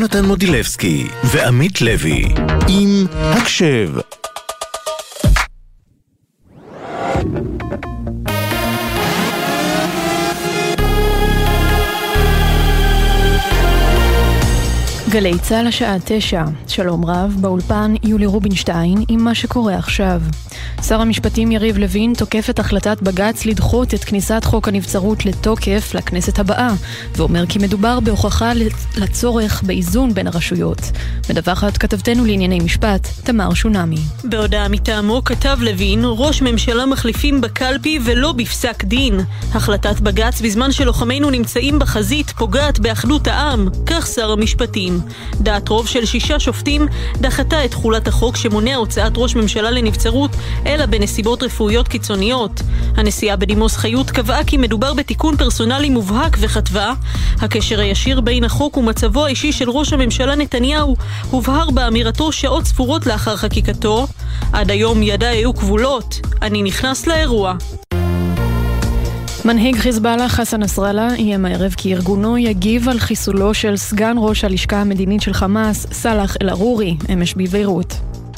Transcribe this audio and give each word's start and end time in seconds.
יונתן 0.00 0.24
מודילבסקי 0.24 1.06
ועמית 1.24 1.80
לוי 1.80 2.24
עם 2.68 3.06
הקשב 3.12 3.90
גלי 15.10 15.38
צה"ל 15.38 15.66
השעה 15.66 15.96
תשע, 16.04 16.44
שלום 16.68 17.04
רב, 17.04 17.36
באולפן 17.40 17.94
יולי 18.02 18.26
רובינשטיין 18.26 19.04
עם 19.08 19.24
מה 19.24 19.34
שקורה 19.34 19.76
עכשיו. 19.76 20.20
שר 20.82 21.00
המשפטים 21.00 21.52
יריב 21.52 21.78
לוין 21.78 22.12
תוקף 22.16 22.50
את 22.50 22.58
החלטת 22.58 23.02
בג"ץ 23.02 23.46
לדחות 23.46 23.94
את 23.94 24.04
כניסת 24.04 24.44
חוק 24.44 24.68
הנבצרות 24.68 25.26
לתוקף 25.26 25.94
לכנסת 25.94 26.38
הבאה, 26.38 26.70
ואומר 27.16 27.46
כי 27.46 27.58
מדובר 27.58 28.00
בהוכחה 28.00 28.52
לצורך 28.96 29.62
באיזון 29.62 30.14
בין 30.14 30.26
הרשויות. 30.26 30.80
מדווחת 31.30 31.76
כתבתנו 31.76 32.24
לענייני 32.24 32.60
משפט, 32.60 33.08
תמר 33.24 33.54
שונמי. 33.54 33.98
בהודעה 34.24 34.68
מטעמו 34.68 35.24
כתב 35.24 35.58
לוין, 35.60 36.00
ראש 36.04 36.42
ממשלה 36.42 36.86
מחליפים 36.86 37.40
בקלפי 37.40 37.98
ולא 38.04 38.32
בפסק 38.32 38.84
דין. 38.84 39.20
החלטת 39.54 40.00
בג"ץ 40.00 40.40
בזמן 40.40 40.72
שלוחמינו 40.72 41.30
נמצאים 41.30 41.78
בחזית 41.78 42.30
פוגעת 42.30 42.78
באחדות 42.78 43.26
העם, 43.26 43.68
כך 43.86 44.06
שר 44.06 44.30
המשפטים. 44.30 45.00
דעת 45.40 45.68
רוב 45.68 45.88
של 45.88 46.04
שישה 46.04 46.40
שופטים 46.40 46.86
דחתה 47.16 47.64
את 47.64 47.70
תחולת 47.70 48.08
החוק 48.08 48.36
שמונע 48.36 48.76
הוצאת 48.76 49.12
ראש 49.16 49.36
ממשלה 49.36 49.70
לנבצרות, 49.70 50.30
אלא 50.66 50.86
בנסיבות 50.86 51.42
רפואיות 51.42 51.88
קיצוניות. 51.88 52.62
הנשיאה 52.96 53.36
בדימוס 53.36 53.76
חיות 53.76 54.10
קבעה 54.10 54.44
כי 54.44 54.56
מדובר 54.56 54.94
בתיקון 54.94 55.36
פרסונלי 55.36 55.90
מובהק 55.90 56.36
וכתבה 56.40 56.92
הקשר 57.40 57.80
הישיר 57.80 58.20
בין 58.20 58.44
החוק 58.44 58.76
ומצבו 58.76 59.24
האישי 59.24 59.52
של 59.52 59.70
ראש 59.70 59.92
הממשלה 59.92 60.34
נתניהו 60.34 60.96
הובהר 61.30 61.70
באמירתו 61.70 62.32
שעות 62.32 62.64
ספורות 62.64 63.06
לאחר 63.06 63.36
חקיקתו 63.36 64.06
עד 64.52 64.70
היום 64.70 65.02
ידיי 65.02 65.36
היו 65.36 65.54
כבולות, 65.54 66.20
אני 66.42 66.62
נכנס 66.62 67.06
לאירוע. 67.06 67.54
מנהיג 69.44 69.76
חיזבאללה 69.76 70.28
חסן 70.28 70.60
נסראללה 70.62 71.14
איים 71.14 71.44
הערב 71.44 71.74
כי 71.76 71.94
ארגונו 71.94 72.38
יגיב 72.38 72.88
על 72.88 72.98
חיסולו 72.98 73.54
של 73.54 73.76
סגן 73.76 74.14
ראש 74.18 74.44
הלשכה 74.44 74.80
המדינית 74.80 75.22
של 75.22 75.32
חמאס, 75.32 75.86
סאלח 75.92 76.36
אל-ערורי, 76.42 76.96
אמש 77.12 77.34
בביירות. 77.34 77.94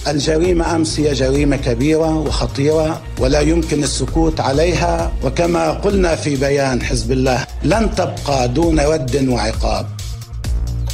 الجريمة 0.08 0.76
أمس 0.76 1.00
هي 1.00 1.12
جريمة 1.12 1.56
كبيرة 1.56 2.18
وخطيرة 2.18 3.00
ولا 3.18 3.40
يمكن 3.40 3.82
السكوت 3.82 4.40
عليها 4.40 5.12
وكما 5.24 5.70
قلنا 5.70 6.16
في 6.16 6.36
بيان 6.36 6.82
حزب 6.82 7.12
الله 7.12 7.46
لن 7.64 7.94
تبقى 7.94 8.48
دون 8.48 8.80
ود 8.80 9.28
وعقاب. 9.28 9.86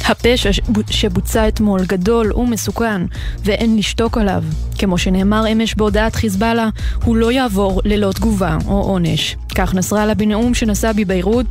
הפשע 0.07 0.49
שבוצע 0.89 1.47
אתמול 1.47 1.85
גדול 1.85 2.33
ומסוכן 2.33 3.01
ואין 3.43 3.77
לשתוק 3.77 4.17
עליו. 4.17 4.43
כמו 4.77 4.97
שנאמר 4.97 5.51
אמש 5.51 5.75
בהודעת 5.75 6.15
חיזבאללה, 6.15 6.69
הוא 7.03 7.15
לא 7.15 7.31
יעבור 7.31 7.81
ללא 7.85 8.11
תגובה 8.11 8.57
או 8.67 8.81
עונש. 8.81 9.35
כך 9.55 9.75
נסראללה 9.75 10.13
בנאום 10.13 10.53
שנשא 10.53 10.91
בביירות 10.91 11.45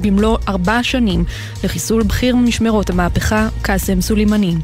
במלוא 0.00 0.38
ארבע 0.48 0.82
שנים 0.82 1.24
לחיסול 1.64 2.02
בכיר 2.02 2.36
משמרות 2.36 2.90
המהפכה 2.90 3.48
קאסם 3.62 4.00
סולימני. 4.00 4.54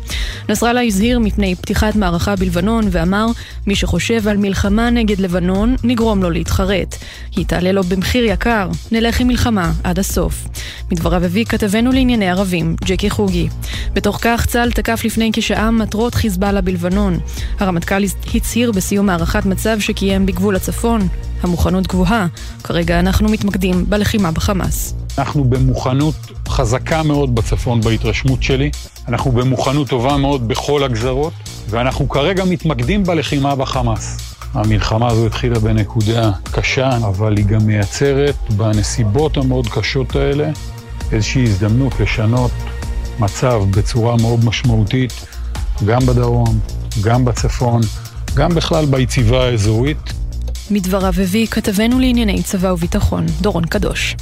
נסראללה 0.48 0.82
הזהיר 0.82 1.18
מפני 1.18 1.54
פתיחת 1.54 1.96
מערכה 1.96 2.36
בלבנון 2.36 2.84
ואמר 2.90 3.26
מי 3.66 3.74
שחושב 3.74 4.28
על 4.28 4.36
מלחמה 4.36 4.90
נגד 4.90 5.20
לבנון 5.20 5.76
נגרום 5.84 6.22
לו 6.22 6.30
להתחרט. 6.30 6.96
היא 7.36 7.46
תעלה 7.46 7.72
לו 7.72 7.82
במחיר 7.82 8.24
יקר, 8.24 8.68
נלך 8.92 9.20
עם 9.20 9.28
מלחמה 9.28 9.72
עד 9.84 9.98
הסוף. 9.98 10.48
מדבריו 10.92 11.24
הביא 11.24 11.44
כתבנו 11.44 11.92
לענייני 11.92 12.30
ערבים, 12.30 12.76
ג'קי 12.84 13.10
חוגי. 13.28 13.48
בתוך 13.92 14.18
כך 14.20 14.46
צה"ל 14.46 14.70
תקף 14.70 15.00
לפני 15.04 15.30
כשעה 15.32 15.70
מטרות 15.70 16.14
חיזבאללה 16.14 16.60
בלבנון. 16.60 17.18
הרמטכ"ל 17.58 18.02
הצהיר 18.34 18.72
בסיום 18.72 19.08
הערכת 19.08 19.46
מצב 19.46 19.80
שקיים 19.80 20.26
בגבול 20.26 20.56
הצפון. 20.56 21.08
המוכנות 21.42 21.86
גבוהה. 21.86 22.26
כרגע 22.64 23.00
אנחנו 23.00 23.28
מתמקדים 23.28 23.84
בלחימה 23.88 24.30
בחמאס. 24.30 24.94
אנחנו 25.18 25.44
במוכנות 25.44 26.14
חזקה 26.48 27.02
מאוד 27.02 27.34
בצפון 27.34 27.80
בהתרשמות 27.80 28.42
שלי. 28.42 28.70
אנחנו 29.08 29.32
במוכנות 29.32 29.88
טובה 29.88 30.16
מאוד 30.16 30.48
בכל 30.48 30.84
הגזרות, 30.84 31.32
ואנחנו 31.70 32.08
כרגע 32.08 32.44
מתמקדים 32.44 33.04
בלחימה 33.04 33.56
בחמאס. 33.56 34.34
המלחמה 34.54 35.08
הזו 35.08 35.26
התחילה 35.26 35.58
בנקודה 35.58 36.30
קשה, 36.52 36.96
אבל 36.96 37.36
היא 37.36 37.44
גם 37.44 37.66
מייצרת 37.66 38.36
בנסיבות 38.56 39.36
המאוד 39.36 39.68
קשות 39.68 40.16
האלה 40.16 40.50
איזושהי 41.12 41.42
הזדמנות 41.42 42.00
לשנות 42.00 42.50
מצב 43.20 43.62
בצורה 43.76 44.16
מאוד 44.16 44.44
משמעותית, 44.44 45.12
גם 45.86 46.06
בדרום, 46.06 46.58
גם 47.04 47.24
בצפון, 47.24 47.80
גם 48.34 48.54
בכלל 48.54 48.86
ביציבה 48.86 49.44
האזורית. 49.44 50.12
מדבריו 50.70 51.12
הביא 51.22 51.46
כתבנו 51.46 52.00
לענייני 52.00 52.42
צבא 52.42 52.68
וביטחון, 52.72 53.26
דורון 53.40 53.66
קדוש. 53.66 54.16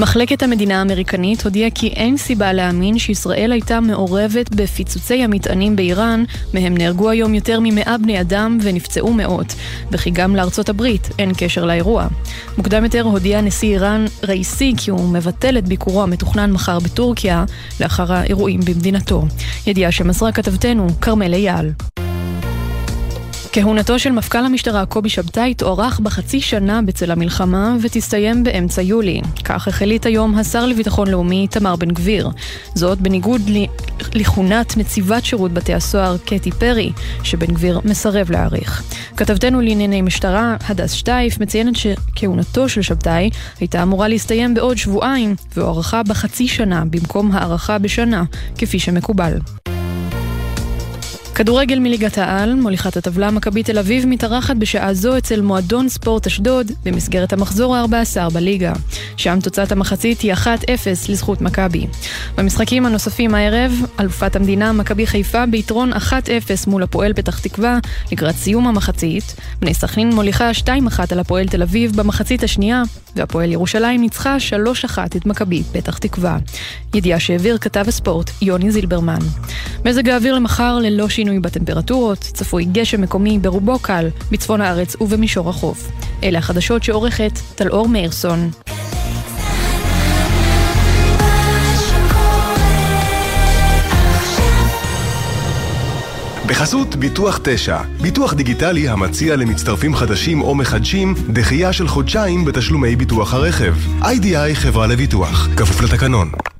מחלקת 0.00 0.42
המדינה 0.42 0.78
האמריקנית 0.78 1.44
הודיעה 1.44 1.70
כי 1.70 1.88
אין 1.88 2.16
סיבה 2.16 2.52
להאמין 2.52 2.98
שישראל 2.98 3.52
הייתה 3.52 3.80
מעורבת 3.80 4.54
בפיצוצי 4.54 5.24
המטענים 5.24 5.76
באיראן, 5.76 6.24
מהם 6.54 6.76
נהרגו 6.76 7.10
היום 7.10 7.34
יותר 7.34 7.58
ממאה 7.62 7.96
בני 7.98 8.20
אדם 8.20 8.58
ונפצעו 8.62 9.12
מאות, 9.12 9.54
וכי 9.92 10.10
גם 10.10 10.36
לארצות 10.36 10.68
הברית 10.68 11.08
אין 11.18 11.32
קשר 11.38 11.64
לאירוע. 11.64 12.06
מוקדם 12.56 12.84
יותר 12.84 13.02
הודיע 13.02 13.40
נשיא 13.40 13.68
איראן 13.68 14.04
ראיסי 14.22 14.74
כי 14.76 14.90
הוא 14.90 15.08
מבטל 15.08 15.58
את 15.58 15.68
ביקורו 15.68 16.02
המתוכנן 16.02 16.52
מחר 16.52 16.78
בטורקיה, 16.78 17.44
לאחר 17.80 18.12
האירועים 18.12 18.60
במדינתו. 18.60 19.24
ידיעה 19.66 19.92
שמסרה 19.92 20.32
כתבתנו 20.32 20.86
כרמל 21.00 21.34
אייל. 21.34 21.95
כהונתו 23.60 23.98
של 23.98 24.12
מפכ"ל 24.12 24.44
המשטרה 24.44 24.86
קובי 24.86 25.08
שבתאי 25.08 25.54
תוארך 25.54 26.00
בחצי 26.00 26.40
שנה 26.40 26.82
בצל 26.82 27.10
המלחמה 27.10 27.76
ותסתיים 27.80 28.44
באמצע 28.44 28.82
יולי. 28.82 29.20
כך 29.44 29.68
החליט 29.68 30.06
היום 30.06 30.38
השר 30.38 30.66
לביטחון 30.66 31.08
לאומי 31.08 31.40
איתמר 31.40 31.76
בן 31.76 31.90
גביר. 31.90 32.30
זאת 32.74 33.00
בניגוד 33.00 33.42
לכהונת 34.14 34.76
נציבת 34.76 35.24
שירות 35.24 35.52
בתי 35.52 35.74
הסוהר 35.74 36.16
קטי 36.18 36.50
פרי, 36.50 36.92
שבן 37.22 37.46
גביר 37.46 37.80
מסרב 37.84 38.30
להאריך. 38.30 38.82
כתבתנו 39.16 39.60
לענייני 39.60 40.02
משטרה, 40.02 40.56
הדס 40.68 40.92
שטייף, 40.92 41.40
מציינת 41.40 41.76
שכהונתו 41.76 42.68
של 42.68 42.82
שבתאי 42.82 43.30
הייתה 43.60 43.82
אמורה 43.82 44.08
להסתיים 44.08 44.54
בעוד 44.54 44.76
שבועיים, 44.76 45.34
והוארכה 45.56 46.02
בחצי 46.02 46.48
שנה 46.48 46.84
במקום 46.84 47.32
הארכה 47.32 47.78
בשנה, 47.78 48.24
כפי 48.58 48.78
שמקובל. 48.78 49.38
כדורגל 51.36 51.78
מליגת 51.78 52.18
העל, 52.18 52.54
מוליכת 52.54 52.96
הטבלה 52.96 53.30
מכבי 53.30 53.62
תל 53.62 53.78
אביב 53.78 54.06
מתארחת 54.06 54.56
בשעה 54.56 54.94
זו 54.94 55.18
אצל 55.18 55.40
מועדון 55.40 55.88
ספורט 55.88 56.26
אשדוד 56.26 56.72
במסגרת 56.84 57.32
המחזור 57.32 57.76
ה-14 57.76 58.30
בליגה. 58.30 58.72
שם 59.16 59.38
תוצאת 59.42 59.72
המחצית 59.72 60.20
היא 60.20 60.32
1-0 60.34 60.46
לזכות 61.08 61.40
מכבי. 61.40 61.86
במשחקים 62.36 62.86
הנוספים 62.86 63.34
הערב, 63.34 63.72
אלופת 64.00 64.36
המדינה 64.36 64.72
מכבי 64.72 65.06
חיפה 65.06 65.46
ביתרון 65.46 65.92
1-0 65.92 65.96
מול 66.66 66.82
הפועל 66.82 67.12
פתח 67.12 67.38
תקווה 67.38 67.78
לקראת 68.12 68.34
סיום 68.34 68.66
המחצית. 68.66 69.36
בני 69.60 69.74
סכנין 69.74 70.14
מוליכה 70.14 70.50
2-1 70.50 70.68
על 71.10 71.20
הפועל 71.20 71.48
תל 71.48 71.62
אביב 71.62 71.96
במחצית 71.96 72.42
השנייה, 72.42 72.82
והפועל 73.16 73.52
ירושלים 73.52 74.00
ניצחה 74.00 74.36
3-1 74.96 74.98
את 75.16 75.26
מכבי 75.26 75.62
פתח 75.72 75.98
תקווה. 75.98 76.38
ידיעה 76.94 77.20
שהעביר 77.20 77.58
כתב 77.58 77.84
הספורט 77.88 78.30
יוני 78.42 78.70
זילברמן. 78.70 79.18
מזג 79.84 80.08
האוויר 80.08 80.34
למחר 80.34 80.78
ללא 80.78 81.08
שינוי 81.08 81.25
שינוי 81.26 81.40
בטמפרטורות, 81.40 82.18
צפוי 82.18 82.64
גשם 82.64 83.00
מקומי 83.00 83.38
ברובו 83.38 83.78
קל, 83.78 84.08
בצפון 84.30 84.60
הארץ 84.60 84.96
ובמישור 85.00 85.50
החוף. 85.50 85.90
אלה 86.22 86.38
החדשות 86.38 86.82
שעורכת 86.82 87.32
טלאור 87.54 87.88
מאירסון. 87.88 88.50
בחסות 96.46 96.96
ביטוח 96.96 97.40
9, 97.42 97.78
ביטוח 98.00 98.34
דיגיטלי 98.34 98.88
המציע 98.88 99.36
למצטרפים 99.36 99.94
חדשים 99.94 100.42
או 100.42 100.54
מחדשים 100.54 101.14
דחייה 101.32 101.72
של 101.72 101.88
חודשיים 101.88 102.44
בתשלומי 102.44 102.96
ביטוח 102.96 103.34
הרכב. 103.34 103.74
איי-די-איי 104.04 104.54
חברה 104.54 104.86
לביטוח, 104.86 105.48
כפוף 105.56 105.82
לתקנון. 105.82 106.55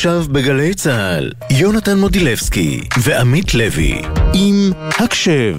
עכשיו 0.00 0.24
בגלי 0.30 0.74
צה"ל, 0.74 1.32
יונתן 1.50 1.98
מודילבסקי 1.98 2.80
ועמית 3.02 3.54
לוי 3.54 4.02
עם 4.34 4.72
הקשב. 4.98 5.56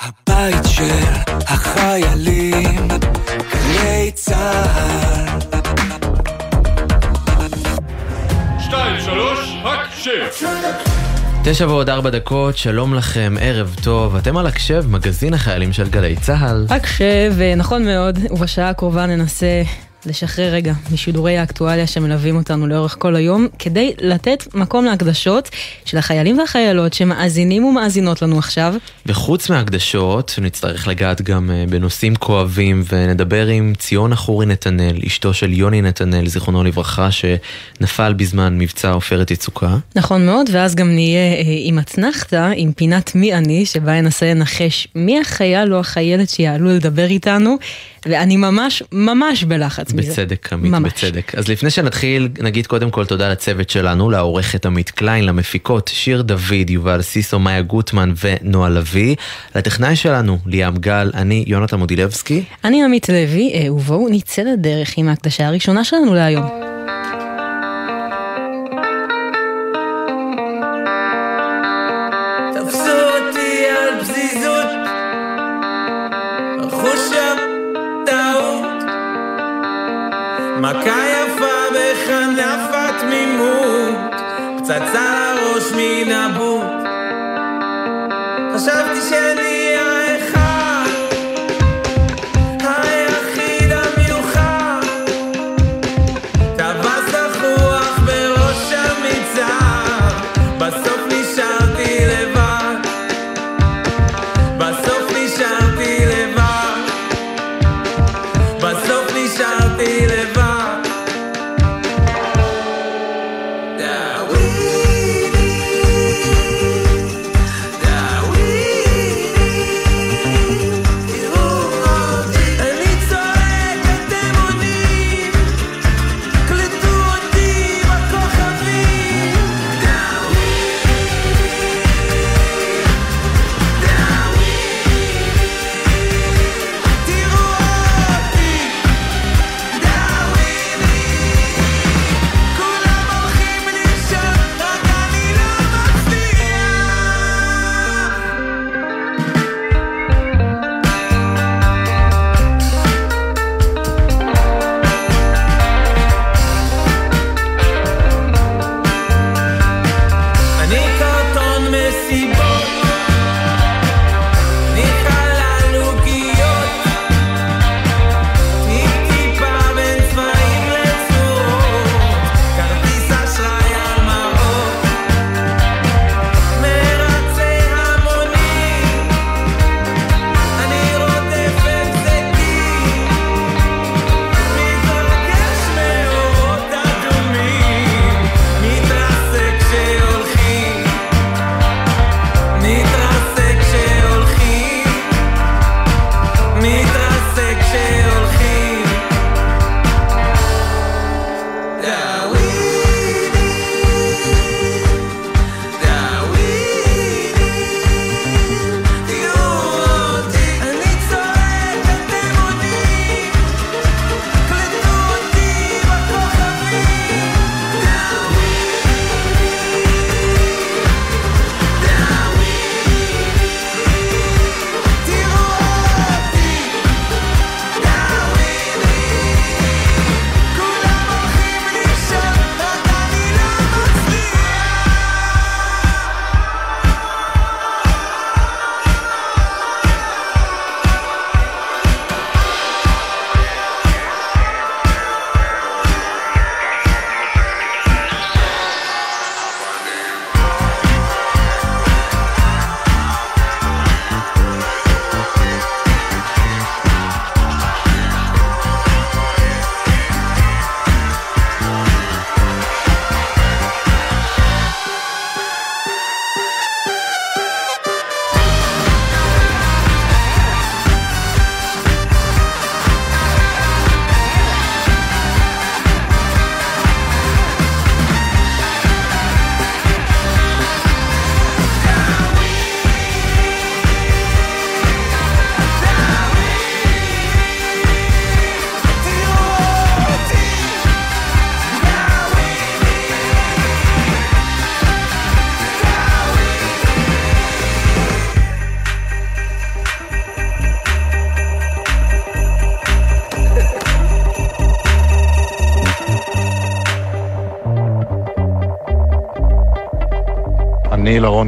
הבית 0.00 0.64
של 0.68 1.04
החיילים, 1.28 2.88
גלי 3.52 4.10
צה"ל. 4.14 5.40
שתיים, 8.60 9.00
שלוש, 9.00 9.38
הקשב. 9.64 10.46
תשע 11.44 11.66
ועוד 11.66 11.90
ארבע 11.90 12.10
דקות, 12.10 12.56
שלום 12.56 12.94
לכם, 12.94 13.34
ערב 13.40 13.76
טוב, 13.82 14.16
אתם 14.16 14.36
על 14.36 14.46
הקשב, 14.46 14.84
מגזין 14.88 15.34
החיילים 15.34 15.72
של 15.72 15.88
גלי 15.88 16.16
צה"ל. 16.16 16.66
הקשב, 16.70 17.34
נכון 17.56 17.84
מאוד, 17.84 18.18
ובשעה 18.30 18.68
הקרובה 18.68 19.06
ננסה 19.06 19.62
לשחרר 20.06 20.52
רגע 20.52 20.72
משידורי 20.92 21.38
האקטואליה 21.38 21.86
שמלווים 21.86 22.36
אותנו 22.36 22.66
לאורך 22.66 22.96
כל 22.98 23.16
היום, 23.16 23.46
כדי 23.58 23.92
לתת 24.00 24.54
מקום 24.54 24.84
להקדשות 24.84 25.50
של 25.84 25.98
החיילים 25.98 26.38
והחיילות 26.38 26.94
שמאזינים 26.94 27.64
ומאזינות 27.64 28.22
לנו 28.22 28.38
עכשיו. 28.38 28.74
וחוץ 29.06 29.50
מהקדשות, 29.50 30.34
נצטרך 30.42 30.88
לגעת 30.88 31.22
גם 31.22 31.50
אה, 31.50 31.64
בנושאים 31.68 32.16
כואבים, 32.16 32.82
ונדבר 32.92 33.46
עם 33.46 33.72
ציונה 33.78 34.16
חורי 34.16 34.46
נתנאל, 34.46 34.96
אשתו 35.06 35.34
של 35.34 35.52
יוני 35.52 35.82
נתנאל, 35.82 36.28
זיכרונו 36.28 36.64
לברכה, 36.64 37.08
שנפל 37.10 38.12
בזמן 38.12 38.58
מבצע 38.58 38.90
עופרת 38.90 39.30
יצוקה. 39.30 39.76
נכון 39.96 40.26
מאוד, 40.26 40.46
ואז 40.52 40.74
גם 40.74 40.88
נהיה 40.88 41.34
אה, 41.34 41.42
עם 41.64 41.78
אתנחתא, 41.78 42.50
עם 42.56 42.72
פינת 42.72 43.14
מי 43.14 43.34
אני, 43.34 43.66
שבה 43.66 43.98
אנסה 43.98 44.26
לנחש 44.26 44.88
מי 44.94 45.20
החייל 45.20 45.74
או 45.74 45.80
החיילת 45.80 46.28
שיעלו 46.28 46.70
לדבר 46.70 47.06
איתנו. 47.06 47.56
ואני 48.06 48.36
ממש 48.36 48.82
ממש 48.92 49.44
בלחץ. 49.44 49.92
בצדק, 49.96 50.52
עמית, 50.52 50.72
ממש. 50.72 50.92
בצדק. 50.92 51.34
אז 51.34 51.48
לפני 51.48 51.70
שנתחיל, 51.70 52.28
נגיד 52.40 52.66
קודם 52.66 52.90
כל 52.90 53.04
תודה 53.04 53.28
לצוות 53.28 53.70
שלנו, 53.70 54.10
לעורכת 54.10 54.66
עמית 54.66 54.90
קליין, 54.90 55.24
למפיקות 55.24 55.90
שיר 55.94 56.22
דוד, 56.22 56.70
יובל 56.70 57.02
סיסו, 57.02 57.38
מאיה 57.38 57.62
גוטמן 57.62 58.12
ונועה 58.24 58.70
לביא, 58.70 59.16
לטכנאי 59.54 59.96
שלנו, 59.96 60.38
ליאם 60.46 60.76
גל, 60.76 61.10
אני 61.14 61.44
יונתן 61.46 61.76
מודילבסקי. 61.76 62.44
אני 62.64 62.84
עמית 62.84 63.08
לוי, 63.08 63.52
אה, 63.54 63.72
ובואו 63.72 64.08
נצא 64.10 64.42
לדרך 64.42 64.94
עם 64.96 65.08
ההקדשה 65.08 65.46
הראשונה 65.46 65.84
שלנו 65.84 66.14
להיום. 66.14 66.65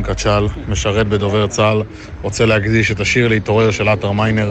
קצ'ל, 0.03 0.47
משרת 0.69 1.09
בדובר 1.09 1.47
צה"ל, 1.47 1.83
רוצה 2.23 2.47
להקדיש 2.47 2.91
את 2.91 3.01
השיר 3.01 3.29
להתעורר 3.29 3.71
של 3.71 3.89
עטר 3.89 4.13
מיינר 4.13 4.51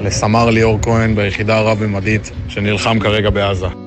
לסמ"ר 0.00 0.50
ליאור 0.50 0.78
כהן 0.82 1.14
ביחידה 1.14 1.58
הרב-ממדית 1.58 2.30
שנלחם 2.48 2.98
כרגע 3.00 3.30
בעזה. 3.30 3.85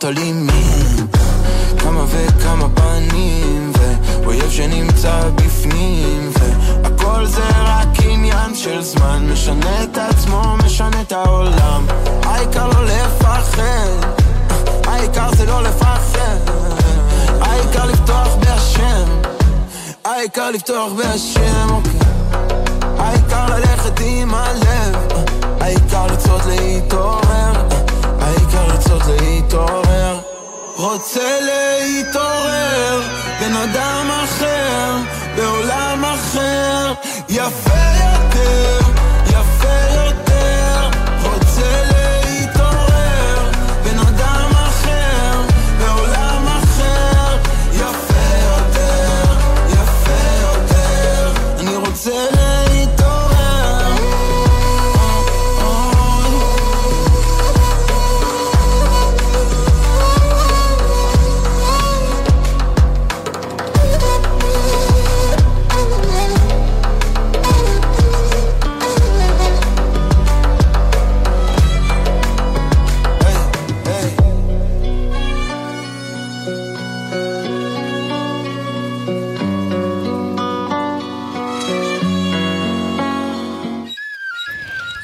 חלומות 0.00 0.04
אלימים 0.04 1.06
כמה 1.78 2.04
וכמה 2.08 2.68
פנים 2.74 3.72
ואויב 3.74 4.50
שנמצא 4.50 5.28
בפנים 5.34 6.30
והכל 6.82 7.26
זה 7.26 7.48
רק 7.48 7.88
עניין 8.04 8.54
של 8.54 8.82
זמן. 8.82 9.26
משנה 9.32 9.84
את 9.84 9.98
עצמו, 9.98 10.42
משנה 10.64 11.00
את 11.00 11.12
העולם. 11.12 11.86
העיקר 12.22 12.68
לא 12.68 12.84
לפחד 12.84 13.88
העיקר 14.86 15.30
זה 15.36 15.46
לא 15.46 15.62
לפחד. 15.62 16.36
העיקר 17.40 17.86
לפתוח 17.86 18.34
בהשם 18.34 19.20
העיקר 20.04 20.50
לפתוח 20.50 20.92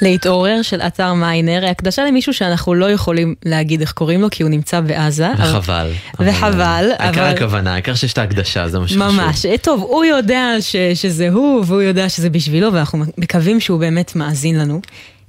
להתעורר 0.03 0.63
של 0.63 0.81
אתר 0.81 1.15
מיינר, 1.15 1.67
הקדשה 1.67 2.05
למישהו 2.05 2.35
שאנחנו 2.35 2.75
לא 2.75 2.91
יכולים 2.91 3.35
להגיד 3.45 3.81
איך 3.81 3.93
קוראים 3.93 4.21
לו 4.21 4.29
כי 4.31 4.43
הוא 4.43 4.51
נמצא 4.51 4.81
בעזה. 4.81 5.33
אבל- 5.33 5.57
וחבל. 5.59 5.91
וחבל, 6.21 6.91
העיקר 6.99 7.21
אבל... 7.21 7.35
הכוונה, 7.37 7.73
העיקר 7.73 7.95
שיש 7.95 8.13
את 8.13 8.19
ההקדשה, 8.19 8.69
זה 8.69 8.79
מה 8.79 8.89
שחשוב. 8.89 9.03
ממש. 9.03 9.47
אה, 9.47 9.59
טוב, 9.59 9.81
הוא 9.81 10.05
יודע 10.05 10.47
ש, 10.61 10.77
שזה 10.95 11.29
הוא, 11.29 11.65
והוא 11.67 11.83
יודע 11.83 12.09
שזה 12.09 12.31
בשבילו, 12.31 12.73
ואנחנו 12.73 13.05
מקווים 13.19 13.61
שהוא 13.61 13.81
באמת 13.81 14.17
מאזין 14.17 14.59
לנו. 14.59 14.81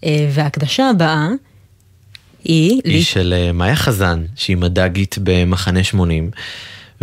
אה, 0.06 0.28
וההקדשה 0.32 0.90
הבאה 0.90 1.28
היא... 2.44 2.82
היא 2.86 3.04
של 3.04 3.34
אה, 3.38 3.52
מאיה 3.52 3.76
חזן, 3.76 4.24
שהיא 4.36 4.58
מד"גית 4.58 5.16
במחנה 5.24 5.84
80, 5.84 6.32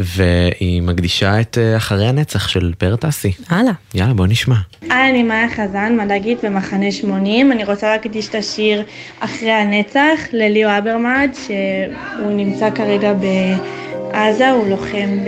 והיא 0.00 0.82
מקדישה 0.82 1.40
את 1.40 1.58
אה, 1.58 1.76
אחרי 1.76 2.06
הנצח 2.06 2.48
של 2.48 2.72
פאר 2.78 2.96
טסי. 2.96 3.32
הלאה. 3.48 3.72
יאללה, 3.94 4.14
בוא 4.14 4.26
נשמע. 4.26 4.54
היי, 4.82 5.10
אני 5.10 5.22
מאיה 5.22 5.48
חזן, 5.48 5.96
מד"גית 5.96 6.44
במחנה 6.44 6.92
80. 6.92 7.52
אני 7.52 7.64
רוצה 7.64 7.90
להקדיש 7.90 8.28
את 8.28 8.34
השיר 8.34 8.82
אחרי 9.20 9.52
הנצח 9.52 10.20
לליאו 10.32 10.70
אברמד, 10.78 11.30
שהוא 11.46 12.32
נמצא 12.32 12.70
כרגע 12.70 13.12
בעזה, 13.12 14.50
הוא 14.50 14.68
לוחם 14.68 15.18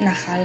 בנחל. 0.00 0.42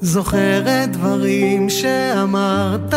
זוכרת 0.00 0.88
דברים 0.90 1.70
שאמרת, 1.70 2.94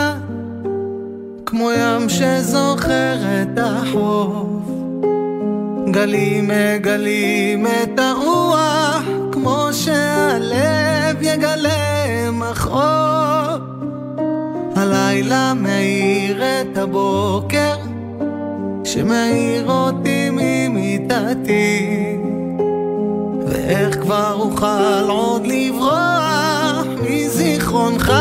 כמו 1.45 1.69
ים 1.71 2.09
שזוכר 2.09 3.17
את 3.41 3.57
החוף. 3.57 4.80
גלים 5.91 6.47
מגלים 6.47 7.65
את 7.67 7.99
הרוח, 7.99 9.03
כמו 9.31 9.67
שהלב 9.71 11.21
יגלה 11.21 12.31
מכאוב. 12.31 13.61
הלילה 14.75 15.53
מאיר 15.53 16.43
את 16.43 16.77
הבוקר, 16.77 17.75
שמאיר 18.83 19.71
אותי 19.71 20.29
ממיטתי. 20.31 22.17
ואיך 23.47 24.01
כבר 24.01 24.33
אוכל 24.33 25.05
עוד 25.07 25.47
לברוח 25.47 26.85
מזיכרונך 27.09 28.11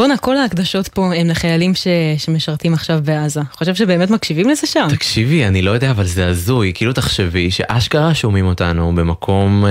בואנה, 0.00 0.16
כל 0.16 0.36
ההקדשות 0.36 0.88
פה 0.88 1.14
הם 1.14 1.28
לחיילים 1.28 1.74
ש... 1.74 1.86
שמשרתים 2.18 2.74
עכשיו 2.74 3.00
בעזה. 3.04 3.40
חושב 3.52 3.74
שבאמת 3.74 4.10
מקשיבים 4.10 4.48
לזה 4.48 4.66
שם? 4.66 4.86
תקשיבי, 4.90 5.46
אני 5.46 5.62
לא 5.62 5.70
יודע, 5.70 5.90
אבל 5.90 6.04
זה 6.04 6.26
הזוי. 6.26 6.72
כאילו 6.74 6.92
תחשבי 6.92 7.50
שאשכרה 7.50 8.14
שומעים 8.14 8.46
אותנו 8.46 8.92
במקום, 8.94 9.64
אה, 9.66 9.70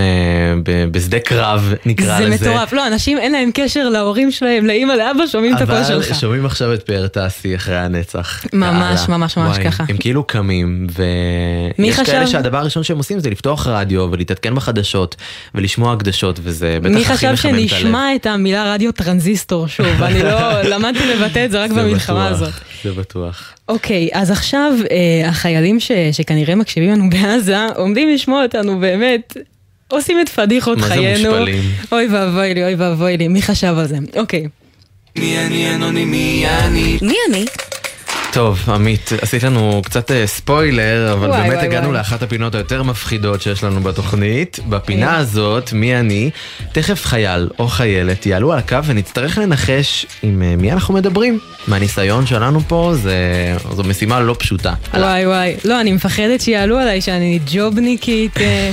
ב- 0.63 0.85
בשדה 0.91 1.19
קרב, 1.19 1.73
נקרא 1.85 2.17
זה 2.17 2.25
לזה. 2.25 2.49
מטורף. 2.49 2.73
לא, 2.73 2.87
אנשים 2.87 3.17
אין 3.17 3.31
להם 3.31 3.49
קשר 3.53 3.89
להורים 3.89 4.31
שלהם, 4.31 4.65
לאימא, 4.65 4.93
לאבא, 4.93 5.27
שומעים 5.27 5.55
את 5.55 5.61
הקול 5.61 5.83
שלך. 5.83 6.07
אבל 6.07 6.19
שומעים 6.19 6.45
עכשיו 6.45 6.73
את 6.73 6.83
פאר 6.83 7.07
טסי 7.07 7.55
אחרי 7.55 7.77
הנצח. 7.77 8.45
ממש, 8.53 8.99
יאללה. 8.99 9.17
ממש, 9.17 9.37
ממש 9.37 9.57
וואי, 9.57 9.63
ככה. 9.63 9.83
הם 9.89 9.97
כאילו 9.97 10.23
קמים, 10.23 10.87
מי 11.77 11.87
ויש 11.87 11.99
חשב? 11.99 12.11
כאלה 12.11 12.27
שהדבר 12.27 12.57
הראשון 12.57 12.83
שהם 12.83 12.97
עושים 12.97 13.19
זה 13.19 13.29
לפתוח 13.29 13.67
רדיו 13.67 14.07
ולהתעדכן 14.11 14.55
בחדשות 14.55 15.15
ולשמוע 15.55 15.93
הקדשות, 15.93 16.39
וזה 16.43 16.77
בטח 16.81 16.93
מי 16.93 17.01
הכי 17.01 17.13
חשב 17.13 17.31
מחמם 17.31 17.51
את 17.51 17.55
הלב. 17.55 17.67
שנשמע 17.67 18.15
את 18.15 18.25
המילה 18.25 18.73
רדיו 18.73 18.91
טרנזיסטור 18.91 19.67
שוב? 19.67 20.03
אני 20.03 20.18
לא 20.23 20.61
למדתי 20.61 21.05
לבטא 21.05 21.45
את 21.45 21.51
זה 21.51 21.63
רק 21.63 21.71
במלחמה 21.71 22.27
הזאת. 22.27 22.53
זה 22.83 22.91
בטוח. 22.91 23.53
אוקיי, 23.67 24.09
אז 24.13 24.31
עכשיו 24.31 24.73
אה, 24.91 25.29
החיילים 25.29 25.79
ש, 25.79 25.91
שכנראה 26.11 26.55
מקשיבים 26.55 26.89
לנו 26.89 27.09
בעזה 27.09 27.65
עומדים 27.75 28.09
לשמוע 28.09 28.43
אותנו 28.43 28.79
באמת. 28.79 29.37
עושים 29.87 30.19
את 30.21 30.29
פדיחות 30.29 30.77
מה 30.77 30.87
זה 30.87 30.93
חיינו. 30.93 31.29
מושפלים? 31.29 31.63
אוי 31.91 32.07
ואבוי 32.07 32.53
לי, 32.53 32.63
אוי 32.63 32.75
ואבוי 32.75 33.17
לי, 33.17 33.27
מי 33.27 33.41
חשב 33.41 33.75
על 33.77 33.87
זה? 33.87 33.97
אוקיי. 34.15 34.47
מי 35.15 35.37
אני 35.39 35.75
אנוני 35.75 36.05
מי 36.05 36.45
אני 36.47 36.97
מי 37.01 37.15
אני? 37.29 37.45
טוב, 38.33 38.69
עמית, 38.69 39.09
עשית 39.21 39.43
לנו 39.43 39.81
קצת 39.85 40.11
אה, 40.11 40.27
ספוילר, 40.27 41.13
אבל 41.13 41.27
וואי, 41.29 41.41
באמת 41.41 41.53
וואי, 41.53 41.65
הגענו 41.67 41.87
וואי. 41.87 41.97
לאחת 41.97 42.23
הפינות 42.23 42.55
היותר 42.55 42.83
מפחידות 42.83 43.41
שיש 43.41 43.63
לנו 43.63 43.79
בתוכנית. 43.81 44.59
בפינה 44.69 45.07
אה. 45.07 45.17
הזאת, 45.17 45.73
מי 45.73 45.95
אני, 45.99 46.29
תכף 46.71 47.05
חייל 47.05 47.49
או 47.59 47.67
חיילת 47.67 48.25
יעלו 48.25 48.53
על 48.53 48.59
הקו 48.59 48.77
ונצטרך 48.85 49.37
לנחש 49.37 50.05
עם 50.23 50.41
אה, 50.41 50.55
מי 50.55 50.71
אנחנו 50.71 50.93
מדברים. 50.93 51.39
מהניסיון 51.67 52.25
שלנו 52.25 52.59
פה, 52.67 52.91
זה- 52.95 53.11
זו 53.75 53.83
משימה 53.83 54.19
לא 54.19 54.35
פשוטה. 54.39 54.73
וואי 54.93 55.27
וואי. 55.27 55.55
לא, 55.65 55.81
אני 55.81 55.91
מפחדת 55.91 56.41
שיעלו 56.41 56.77
עליי 56.77 57.01
שאני 57.01 57.39
ג'ובניקית. 57.53 58.37
אה, 58.37 58.71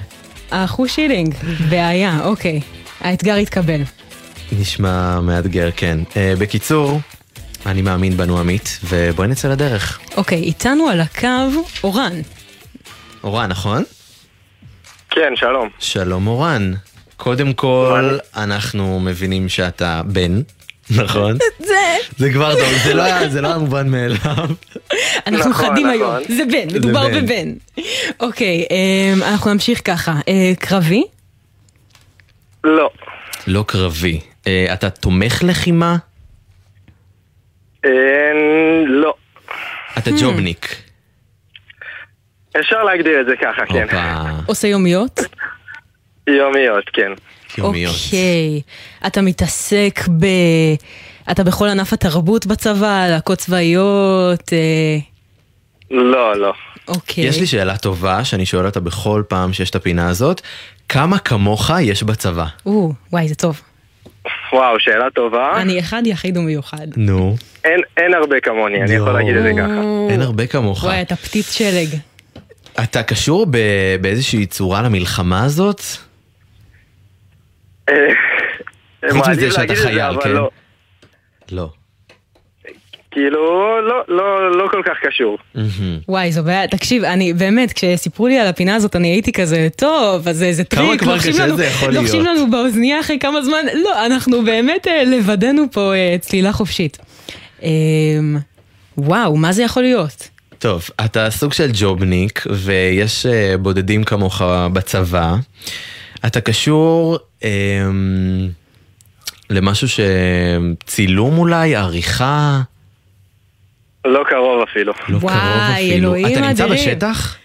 האחוז 0.50 0.90
שילינג. 0.90 1.34
בעיה, 1.68 2.18
אוקיי. 2.24 2.60
האתגר 3.00 3.34
התקבל. 3.34 3.80
נשמע 4.60 5.20
מאתגר, 5.20 5.68
כן. 5.76 5.98
אה, 6.16 6.34
בקיצור, 6.38 7.00
אני 7.66 7.82
מאמין 7.82 8.16
בנו 8.16 8.38
עמית, 8.38 8.80
ובואי 8.84 9.28
נצא 9.28 9.48
לדרך. 9.48 10.00
אוקיי, 10.16 10.38
איתנו 10.42 10.88
על 10.88 11.00
הקו 11.00 11.28
אורן. 11.84 12.12
אורן, 13.24 13.48
נכון? 13.50 13.84
כן, 15.10 15.32
שלום. 15.36 15.68
שלום 15.78 16.26
אורן. 16.26 16.72
קודם 17.16 17.52
כל, 17.52 18.18
אנחנו 18.36 19.00
מבינים 19.00 19.48
שאתה 19.48 20.02
בן, 20.06 20.40
נכון? 21.02 21.38
זה... 21.58 21.74
זה 22.18 22.32
כבר 22.32 22.54
טוב, 22.54 22.72
זה 22.84 22.94
לא 22.94 23.02
היה- 23.02 23.28
זה 23.28 23.40
לא 23.40 23.48
היה 23.48 23.58
מובן 23.58 23.88
מאליו. 23.88 24.18
אנחנו 25.26 25.50
נכון, 25.50 25.66
חדים 25.70 25.86
נכון. 25.86 25.90
היום. 25.90 26.36
זה 26.36 26.42
בן, 26.52 26.76
מדובר 26.76 27.08
בן. 27.08 27.26
בבן. 27.26 27.52
אוקיי, 28.20 28.64
אמ, 28.70 29.22
אנחנו 29.22 29.52
נמשיך 29.52 29.80
ככה. 29.84 30.20
אה, 30.28 30.52
קרבי? 30.58 31.02
לא. 32.64 32.90
לא 33.46 33.64
קרבי. 33.66 34.20
אה, 34.46 34.66
אתה 34.72 34.90
תומך 34.90 35.42
לחימה? 35.46 35.96
לא. 38.86 39.14
אתה 39.98 40.10
Hmm. 40.10 40.20
ג'ובניק. 40.22 40.76
אפשר 42.60 42.82
להגדיר 42.82 43.20
את 43.20 43.26
זה 43.26 43.34
ככה, 43.42 43.66
כן. 43.66 43.86
עושה 44.46 44.68
יומיות? 44.68 45.20
יומיות, 46.26 46.84
כן. 46.92 47.12
אוקיי. 47.60 48.60
אתה 49.06 49.22
מתעסק 49.22 50.00
ב... 50.20 50.26
אתה 51.30 51.44
בכל 51.44 51.68
ענף 51.68 51.92
התרבות 51.92 52.46
בצבא, 52.46 53.06
להקות 53.10 53.38
צבאיות? 53.38 54.52
אה, 54.52 54.98
לא, 55.90 56.36
לא. 56.40 56.52
אוקיי. 56.88 57.24
יש 57.24 57.40
לי 57.40 57.46
שאלה 57.46 57.76
טובה 57.76 58.24
שאני 58.24 58.46
שואל 58.46 58.66
אותה 58.66 58.80
בכל 58.80 59.22
פעם 59.28 59.52
שיש 59.52 59.70
את 59.70 59.74
הפינה 59.74 60.08
הזאת. 60.08 60.40
כמה 60.88 61.18
כמוך 61.18 61.70
יש 61.80 62.02
בצבא? 62.02 62.46
או, 62.66 62.92
וואי, 63.12 63.28
זה 63.28 63.34
טוב. 63.34 63.60
וואו, 64.52 64.80
שאלה 64.80 65.10
טובה. 65.10 65.52
אני 65.56 65.80
אחד 65.80 66.02
יחיד 66.06 66.36
ומיוחד. 66.36 66.86
נו. 66.96 67.36
אין, 67.64 67.80
אין 67.96 68.14
הרבה 68.14 68.40
כמוני, 68.40 68.82
אני 68.82 68.94
יכול 68.94 69.12
להגיד 69.12 69.36
את 69.36 69.42
זה 69.42 69.52
ככה. 69.58 69.80
אין 70.10 70.22
הרבה 70.22 70.46
כמוך. 70.46 70.84
וואי, 70.84 71.02
אתה 71.02 71.16
פתית 71.16 71.44
שלג. 71.50 71.88
אתה 72.82 73.02
קשור 73.02 73.46
ב- 73.50 73.96
באיזושהי 74.00 74.46
צורה 74.46 74.82
למלחמה 74.82 75.44
הזאת? 75.44 75.80
אה, 77.88 77.94
חוץ 79.10 79.28
מזה 79.28 79.50
שאתה 79.50 79.74
חייל, 79.74 80.20
כן? 80.22 80.30
לא. 81.50 81.70
כאילו, 83.16 83.80
לא, 83.80 84.02
לא, 84.08 84.56
לא 84.58 84.68
כל 84.70 84.82
כך 84.86 84.92
קשור. 85.02 85.38
וואי, 86.08 86.32
זו 86.32 86.44
בעיה. 86.44 86.66
תקשיב, 86.66 87.04
אני 87.04 87.32
באמת, 87.32 87.72
כשסיפרו 87.72 88.26
לי 88.26 88.38
על 88.38 88.46
הפינה 88.46 88.74
הזאת, 88.74 88.96
אני 88.96 89.08
הייתי 89.08 89.32
כזה, 89.32 89.68
טוב, 89.76 90.28
אז 90.28 90.44
זה 90.50 90.64
טריק, 90.64 91.02
לוחשים? 91.02 92.24
לנו 92.24 92.50
באוזנייה 92.50 93.00
אחרי 93.00 93.18
כמה 93.18 93.42
זמן. 93.42 93.64
לא, 93.84 94.06
אנחנו 94.06 94.44
באמת 94.44 94.88
אה, 94.88 95.04
לבדנו 95.04 95.62
פה 95.72 95.94
אה, 95.94 96.16
צלילה 96.20 96.52
חופשית. 96.52 96.98
אמ, 97.62 97.68
וואו, 98.98 99.36
מה 99.36 99.52
זה 99.52 99.62
יכול 99.62 99.82
להיות? 99.82 100.28
טוב, 100.58 100.88
אתה 101.04 101.30
סוג 101.30 101.52
של 101.52 101.70
ג'ובניק, 101.74 102.44
ויש 102.50 103.26
אה, 103.26 103.56
בודדים 103.58 104.04
כמוך 104.04 104.42
בצבא. 104.72 105.34
אתה 106.26 106.40
קשור 106.40 107.18
אמ, 107.44 107.48
למשהו 109.50 109.88
שצילום 109.88 111.38
אולי, 111.38 111.76
עריכה? 111.76 112.60
לא 114.06 114.24
קרוב 114.30 114.62
אפילו. 114.70 114.92
לא 115.08 115.16
וואי, 115.16 115.34
קרוב 115.34 115.70
אפילו. 115.74 115.96
אלוהים 115.96 116.38
אתה 116.38 116.48
נמצא 116.48 116.64
אדירים. 116.64 116.88
בשטח? 116.90 117.36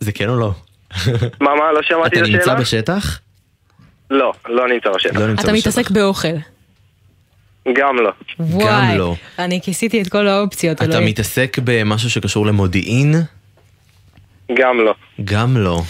זה 0.00 0.12
כן 0.12 0.28
או 0.28 0.36
לא? 0.38 0.52
מה, 1.40 1.54
מה, 1.54 1.72
לא 1.74 1.80
שמעתי 1.82 2.16
את 2.16 2.22
אתה 2.22 2.30
נמצא 2.30 2.42
השאלה? 2.42 2.60
בשטח? 2.60 3.20
לא, 4.10 4.32
לא 4.48 4.68
נמצא 4.68 4.90
בשטח. 4.96 5.16
לא 5.20 5.26
נמצא 5.26 5.42
אתה 5.42 5.52
בשטח. 5.52 5.68
מתעסק 5.68 5.90
באוכל. 5.90 6.28
גם 7.72 7.96
לא. 7.96 8.10
וואי, 8.40 8.98
לא. 8.98 9.14
אני 9.38 9.60
כיסיתי 9.60 10.02
את 10.02 10.08
כל 10.08 10.26
האופציות, 10.28 10.76
אתה 10.76 10.84
אלוהים. 10.84 11.04
מתעסק 11.08 11.56
במשהו 11.64 12.10
שקשור 12.10 12.46
למודיעין? 12.46 13.14
גם 14.56 14.80
לא. 14.80 14.94
גם 15.24 15.56
לא. 15.56 15.82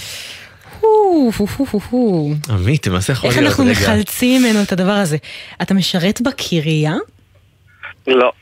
הו, 1.37 1.47
הו, 1.57 1.67
הו, 1.71 1.81
הו. 1.91 2.35
עמית, 2.51 2.89
מה 2.89 3.01
זה 3.01 3.13
יכול 3.13 3.29
איך 3.31 3.39
להיות? 3.39 3.51
אנחנו 3.51 3.65
רגע. 3.65 3.73
מחלצים 3.73 4.43
ממנו 4.43 4.63
את 4.63 4.73
הדבר 4.73 4.93
הזה? 4.93 5.17
אתה 5.63 5.75
משרת 5.75 6.21
בקריה? 6.21 6.95
לא. 8.07 8.33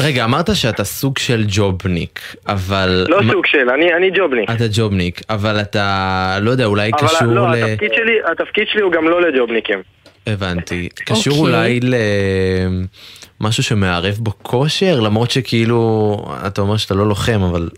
רגע, 0.00 0.24
אמרת 0.24 0.56
שאתה 0.56 0.84
סוג 0.84 1.18
של 1.18 1.44
ג'ובניק, 1.48 2.20
אבל... 2.48 3.06
לא 3.08 3.22
מה- 3.22 3.32
סוג 3.32 3.46
של, 3.46 3.70
אני 3.74 3.94
אני 3.94 4.10
ג'ובניק. 4.18 4.50
אתה 4.50 4.64
ג'ובניק, 4.72 5.20
אבל 5.30 5.60
אתה, 5.60 6.38
לא 6.40 6.50
יודע, 6.50 6.64
אולי 6.64 6.90
אבל 6.98 7.08
קשור 7.08 7.26
לא, 7.28 7.50
ל... 7.50 7.54
התפקיד 7.54 7.90
שלי, 7.94 8.12
התפקיד 8.32 8.64
שלי 8.72 8.82
הוא 8.82 8.92
גם 8.92 9.08
לא 9.08 9.22
לג'ובניקים. 9.22 9.82
הבנתי. 10.26 10.88
קשור 10.94 11.38
אוקיי. 11.38 11.56
אולי 11.56 11.80
למשהו 13.40 13.62
שמערב 13.62 14.14
בו 14.18 14.32
כושר, 14.42 15.00
למרות 15.00 15.30
שכאילו, 15.30 16.16
אתה 16.46 16.60
אומר 16.60 16.76
שאתה 16.76 16.94
לא 16.94 17.08
לוחם, 17.08 17.42
אבל... 17.42 17.68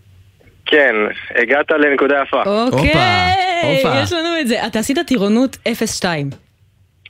כן, 0.67 0.95
הגעת 1.41 1.71
לנקודה 1.71 2.15
יפה. 2.27 2.43
אוקיי, 2.45 2.93
הופה. 3.63 3.99
יש 4.03 4.13
לנו 4.13 4.39
את 4.41 4.47
זה. 4.47 4.67
אתה 4.67 4.79
עשית 4.79 4.97
טירונות 5.07 5.55
0-2. 5.55 6.05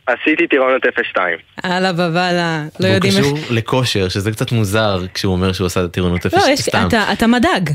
עשיתי 0.07 0.47
טירונות 0.47 0.81
0-2. 0.85 1.19
הלאה 1.63 1.93
בבאללה, 1.93 2.63
לא 2.79 2.87
יודעים 2.87 3.13
איך... 3.17 3.21
קשור 3.25 3.37
לכושר, 3.49 4.09
שזה 4.09 4.31
קצת 4.31 4.51
מוזר 4.51 4.99
כשהוא 5.13 5.33
אומר 5.33 5.53
שהוא 5.53 5.65
עשה 5.67 5.79
את 5.79 5.85
הטירונות 5.85 6.25
אפס 6.25 6.33
לא, 6.47 6.51
יש- 6.51 6.61
סתם. 6.61 6.85
אתה- 6.87 7.13
אתה 7.13 7.27
מדאג. 7.27 7.69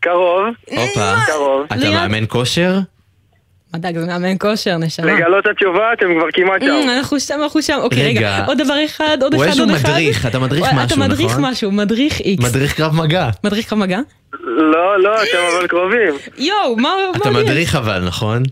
קרוב, 0.00 0.44
הופה. 0.70 1.14
קרוב. 1.26 1.62
אתה 1.66 1.90
מאמן 1.90 2.24
כושר? 2.28 2.78
מדאג 3.74 3.98
זה 3.98 4.06
מאמן 4.06 4.36
כושר, 4.38 4.76
נשמה. 4.78 5.06
לגלות 5.14 5.46
התשובה, 5.46 5.92
אתם 5.92 6.06
כבר 6.18 6.26
כמעט 6.32 6.62
שם. 6.62 6.88
אנחנו 6.96 7.20
שם, 7.20 7.34
אנחנו 7.42 7.62
שם. 7.62 7.78
אוקיי, 7.82 8.08
רגע. 8.08 8.44
עוד 8.46 8.58
דבר 8.58 8.84
אחד, 8.84 9.18
עוד 9.22 9.34
הוא 9.34 9.44
אחד, 9.44 9.58
עוד 9.60 9.70
איזשהו 9.70 9.76
אחד. 9.76 9.88
מדריך, 9.90 10.26
אתה 10.26 10.38
מדריך 10.38 10.64
משהו, 10.74 10.86
אתה 10.86 10.96
מדריך 10.96 11.30
נכון? 11.30 11.44
משהו, 11.44 11.70
מדריך 11.70 12.20
איקס. 12.20 12.44
מדריך 12.44 12.76
קרב 12.76 12.94
מגע. 12.94 13.28
מדריך 13.44 13.68
קרב 13.68 13.78
מגע? 13.78 13.98
לא, 14.42 15.02
לא, 15.02 15.14
אתם 15.22 15.38
אבל 15.58 15.66
קרובים. 15.66 16.14
יואו, 16.38 16.76
מה 16.76 16.94
אתה? 17.16 17.30
מדריך 17.30 17.74
אבל, 17.74 18.02
נכון? 18.06 18.42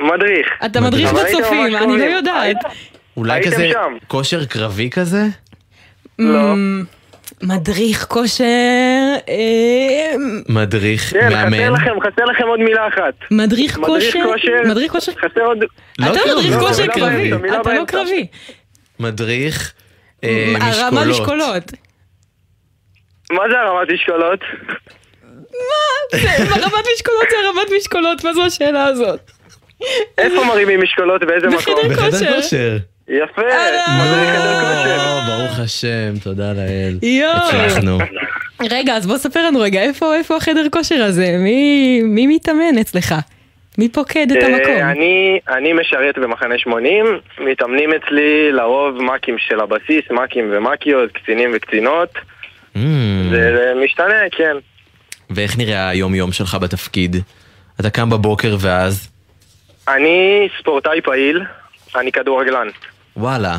מדריך. 0.00 0.46
אתה 0.64 0.80
מדריך 0.80 1.12
בצופים, 1.12 1.76
אני 1.76 1.98
לא. 1.98 2.04
יודעת. 2.04 2.56
אולי 3.16 3.42
כזה. 3.44 3.70
כושר 4.06 4.44
קרבי 4.44 4.90
כזה? 4.90 5.24
לא. 6.18 6.54
מדריך 7.42 8.04
כושר, 8.04 8.44
אמ, 9.28 10.42
מדריך 10.48 11.02
כן, 11.02 11.28
חסר 11.30 11.48
מאמן? 11.48 11.72
לכם, 11.72 11.90
חסר 12.00 12.24
לכם 12.24 12.46
עוד 12.46 12.60
מילה 12.60 12.88
אחת. 12.88 13.14
מדריך 13.30 13.78
מדריך 13.78 14.16
כושר. 14.22 14.62
מדריך 14.64 14.92
כושר, 14.92 15.12
חסר 15.12 15.40
עוד... 15.40 15.58
לא 15.98 16.06
אתה 16.06 16.18
קרבי, 16.24 16.30
מדריך 16.30 16.58
כושר 16.58 16.86
קרבי, 16.86 17.32
אתה 17.60 17.74
לא. 17.74 17.84
קרבי. 17.86 18.26
מדריך 19.00 19.72
אה, 20.24 20.54
הרמה 20.60 21.04
משקולות. 21.04 21.10
משקולות. 21.10 21.72
מה 23.30 23.42
זה 23.50 23.60
הרמת 23.60 23.88
משקולות? 23.94 24.40
מה? 25.52 26.18
הרמת 26.54 26.86
משקולות 26.94 27.26
זה 27.30 27.36
הרמת 27.44 27.68
משקולות, 27.78 28.24
מה 28.24 28.32
זו 28.32 28.44
השאלה 28.44 28.84
הזאת? 28.84 29.30
איפה 30.18 30.44
מרימים 30.44 30.82
משקולות? 30.82 31.24
באיזה 31.24 31.46
מקום? 31.48 31.88
בחדר 31.90 32.36
כושר. 32.36 32.76
יפה, 33.08 33.42
אה, 33.42 34.60
כושר. 34.60 34.96
או, 35.06 35.20
ברוך 35.26 35.58
השם, 35.58 36.18
תודה 36.22 36.52
לאל. 36.52 36.98
יואו. 37.02 37.36
הצלחנו. 37.36 37.98
רגע, 38.70 38.96
אז 38.96 39.06
בוא 39.06 39.16
ספר 39.16 39.46
לנו 39.46 39.60
רגע, 39.60 39.82
איפה 39.82 40.14
איפה 40.14 40.36
החדר 40.36 40.66
כושר 40.72 41.02
הזה? 41.02 41.36
מי 41.38 42.00
מי 42.02 42.26
מתאמן 42.26 42.78
אצלך? 42.80 43.14
מי 43.78 43.88
פוקד 43.88 44.26
את 44.32 44.36
אה, 44.36 44.46
המקום? 44.46 44.74
אני, 44.74 45.38
אני 45.48 45.72
משרת 45.72 46.18
במחנה 46.18 46.58
80, 46.58 47.06
מתאמנים 47.38 47.90
אצלי 47.92 48.52
לרוב 48.52 49.02
מ"כים 49.02 49.36
של 49.38 49.60
הבסיס, 49.60 50.10
מ"כים 50.10 50.52
ומ"כיות, 50.52 51.12
קצינים 51.12 51.50
וקצינות. 51.54 52.08
Mm, 52.74 52.78
זה 53.30 53.56
זה 53.56 53.72
משתנה, 53.84 54.20
כן. 54.30 54.56
ואיך 55.30 55.58
נראה 55.58 55.88
היום-יום 55.88 56.32
שלך 56.32 56.54
בתפקיד? 56.54 57.16
אתה 57.80 57.90
קם 57.90 58.10
בבוקר 58.10 58.56
ואז? 58.60 59.08
אני 59.88 60.48
ספורטאי 60.58 61.00
פעיל, 61.00 61.42
אני 61.96 62.12
כדורגלן. 62.12 62.68
וואלה. 63.16 63.56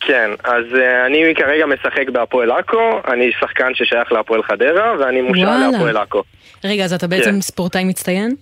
כן, 0.00 0.30
אז 0.44 0.64
uh, 0.72 1.06
אני 1.06 1.34
כרגע 1.36 1.66
משחק 1.66 2.08
בהפועל 2.12 2.50
עכו, 2.50 3.00
אני 3.12 3.30
שחקן 3.40 3.74
ששייך 3.74 4.12
להפועל 4.12 4.42
חדרה, 4.42 4.92
ואני 5.00 5.20
מושל. 5.20 5.44
להפועל 5.44 5.96
עכו. 5.96 6.22
רגע, 6.64 6.84
אז 6.84 6.92
אתה 6.92 7.06
בעצם 7.06 7.30
כן. 7.30 7.40
ספורטאי 7.40 7.84
מצטיין? 7.84 8.34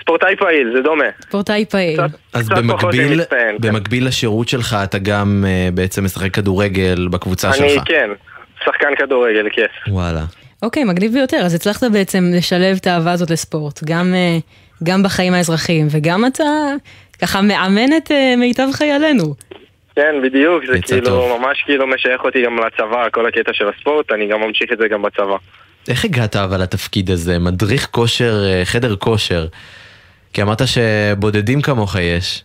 ספורטאי 0.00 0.36
פעיל, 0.36 0.72
זה 0.76 0.82
דומה. 0.82 1.04
ספורטאי 1.20 1.64
פעיל. 1.64 2.00
אז 2.32 2.48
קצת 2.48 2.58
במקביל, 2.58 3.14
ממצטיין, 3.14 3.56
כן. 3.62 3.68
במקביל 3.68 4.06
לשירות 4.06 4.48
שלך 4.48 4.76
אתה 4.84 4.98
גם 4.98 5.44
אה, 5.46 5.68
בעצם 5.74 6.04
משחק 6.04 6.34
כדורגל 6.34 7.08
בקבוצה 7.10 7.48
אני, 7.48 7.70
שלך. 7.70 7.82
כן, 7.86 8.10
שחקן 8.64 8.94
כדורגל, 8.98 9.48
כן. 9.52 9.92
וואלה. 9.92 10.24
אוקיי, 10.62 10.84
מגניב 10.84 11.12
ביותר. 11.12 11.36
אז 11.36 11.54
הצלחת 11.54 11.84
בעצם 11.92 12.24
לשלב 12.34 12.76
את 12.76 12.86
האהבה 12.86 13.12
הזאת 13.12 13.30
לספורט, 13.30 13.84
גם, 13.84 14.14
אה, 14.14 14.38
גם 14.84 15.02
בחיים 15.02 15.34
האזרחיים, 15.34 15.86
וגם 15.90 16.26
אתה 16.26 16.44
ככה 17.22 17.40
מאמן 17.42 17.96
את 17.96 18.10
אה, 18.10 18.34
מיטב 18.36 18.68
חיילינו. 18.72 19.34
כן, 19.96 20.14
בדיוק, 20.22 20.64
זה 20.66 20.82
כאילו 20.82 21.06
טוב. 21.06 21.38
ממש 21.38 21.62
כאילו 21.66 21.86
משייך 21.86 22.24
אותי 22.24 22.42
גם 22.42 22.58
לצבא, 22.58 23.08
כל 23.10 23.26
הקטע 23.26 23.52
של 23.54 23.68
הספורט, 23.68 24.12
אני 24.12 24.28
גם 24.28 24.40
ממשיך 24.40 24.72
את 24.72 24.78
זה 24.78 24.88
גם 24.88 25.02
בצבא. 25.02 25.36
איך 25.88 26.04
הגעת 26.04 26.36
אבל 26.36 26.62
לתפקיד 26.62 27.10
הזה? 27.10 27.38
מדריך 27.38 27.86
כושר, 27.90 28.34
אה, 28.46 28.64
חדר 28.64 28.96
כושר. 28.96 29.46
כי 30.32 30.42
אמרת 30.42 30.62
שבודדים 30.66 31.62
כמוך 31.62 31.96
יש. 32.00 32.44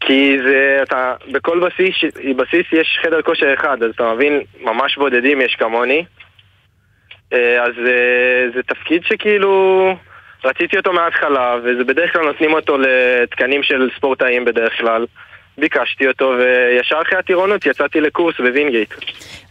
כי 0.00 0.36
זה, 0.44 0.78
אתה, 0.82 1.14
בכל 1.32 1.60
בסיס, 1.60 1.94
בסיס 2.36 2.66
יש 2.72 2.98
חדר 3.02 3.22
כושר 3.22 3.54
אחד, 3.54 3.82
אז 3.82 3.90
אתה 3.94 4.12
מבין, 4.14 4.40
ממש 4.60 4.96
בודדים 4.96 5.40
יש 5.40 5.56
כמוני. 5.58 6.04
אה, 7.32 7.64
אז 7.64 7.72
אה, 7.86 8.50
זה 8.54 8.62
תפקיד 8.62 9.02
שכאילו 9.04 9.94
רציתי 10.44 10.76
אותו 10.76 10.92
מההתחלה, 10.92 11.56
וזה 11.64 11.84
בדרך 11.84 12.12
כלל 12.12 12.22
נותנים 12.22 12.52
אותו 12.52 12.76
לתקנים 12.78 13.62
של 13.62 13.88
ספורטאים 13.96 14.44
בדרך 14.44 14.72
כלל. 14.78 15.06
ביקשתי 15.58 16.08
אותו, 16.08 16.34
וישר 16.38 16.96
אחרי 17.06 17.18
הטירונות 17.18 17.66
יצאתי 17.66 18.00
לקורס 18.00 18.34
בווינגייט. 18.38 18.94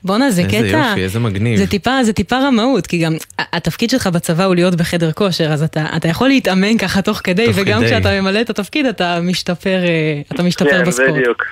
בואנה, 0.04 0.32
זה 0.32 0.42
איזה 0.42 0.52
קטע... 0.58 0.88
יופי, 0.90 1.04
איזה 1.04 1.20
מגניב. 1.20 1.58
זה 1.58 1.68
טיפה, 1.68 2.04
זה 2.04 2.14
טיפה 2.14 2.36
רמאות, 2.38 2.88
כי 2.88 2.98
גם 2.98 3.14
התפקיד 3.40 3.90
שלך 3.90 4.08
בצבא 4.08 4.44
הוא 4.44 4.56
להיות 4.56 4.76
בחדר 4.76 5.12
כושר, 5.12 5.44
אז 5.44 5.64
אתה, 5.64 5.86
אתה 5.98 6.08
יכול 6.08 6.28
להתאמן 6.28 6.78
ככה 6.78 7.02
תוך 7.02 7.22
כדי, 7.24 7.46
תוך 7.46 7.58
וגם 7.58 7.80
כדי. 7.80 7.88
כשאתה 7.88 8.22
ממלא 8.22 8.42
את 8.42 8.50
התפקיד 8.50 8.86
אתה 8.86 9.20
משתפר, 9.22 9.80
אה, 9.84 10.22
אתה 10.34 10.44
משתפר 10.44 10.70
כן, 10.70 10.84
בספורט. 10.84 11.10
בדיוק. 11.10 11.44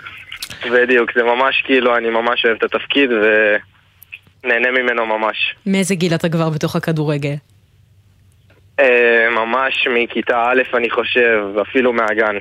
בדיוק, 0.72 1.12
זה 1.16 1.24
ממש 1.24 1.64
כאילו, 1.66 1.98
אני 1.98 2.10
ממש 2.10 2.46
אוהב 2.46 2.58
את 2.58 2.64
התפקיד 2.64 3.10
ונהנה 4.44 4.72
ממנו 4.72 5.06
ממש. 5.06 5.56
מאיזה 5.66 5.96
גיל 5.96 6.16
אתה 6.16 6.30
כבר 6.30 6.50
בתוך 6.50 6.76
הכדורגל? 6.76 7.36
אה, 8.80 9.30
ממש 9.32 9.88
מכיתה 9.96 10.44
א' 10.48 10.78
אני 10.78 10.90
חושב, 10.90 11.44
אפילו 11.62 11.94
מהגן. 11.94 12.36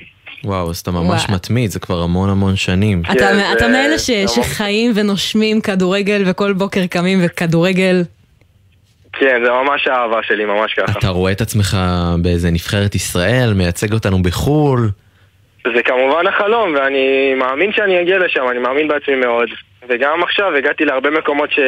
וואו, 0.45 0.71
אז 0.71 0.79
אתה 0.79 0.91
ממש 0.91 1.25
וואו. 1.25 1.35
מתמיד, 1.35 1.71
זה 1.71 1.81
כבר 1.81 2.03
המון 2.03 2.31
המון 2.31 2.57
שנים. 2.57 3.03
אתה, 3.13 3.15
כן, 3.15 3.53
אתה 3.57 3.69
מאלה 3.69 3.99
ש, 3.99 4.11
שחיים 4.11 4.93
ונושמים 4.95 5.61
כדורגל 5.61 6.23
וכל 6.27 6.53
בוקר 6.53 6.87
קמים 6.87 7.19
וכדורגל. 7.25 8.03
כן, 9.13 9.41
זה 9.45 9.51
ממש 9.51 9.87
האהבה 9.87 10.23
שלי, 10.23 10.45
ממש 10.45 10.75
ככה. 10.75 10.99
אתה 10.99 11.09
רואה 11.09 11.33
את 11.33 11.41
עצמך 11.41 11.77
באיזה 12.23 12.51
נבחרת 12.51 12.95
ישראל, 12.95 13.53
מייצג 13.57 13.93
אותנו 13.93 14.23
בחו"ל? 14.23 14.91
זה 15.75 15.83
כמובן 15.83 16.27
החלום, 16.27 16.75
ואני 16.75 17.35
מאמין 17.35 17.73
שאני 17.73 18.01
אגיע 18.03 18.19
לשם, 18.19 18.43
אני 18.51 18.59
מאמין 18.59 18.89
בעצמי 18.89 19.15
מאוד. 19.15 19.49
וגם 19.89 20.23
עכשיו 20.23 20.57
הגעתי 20.57 20.85
להרבה 20.85 21.11
מקומות 21.11 21.51
ש... 21.51 21.59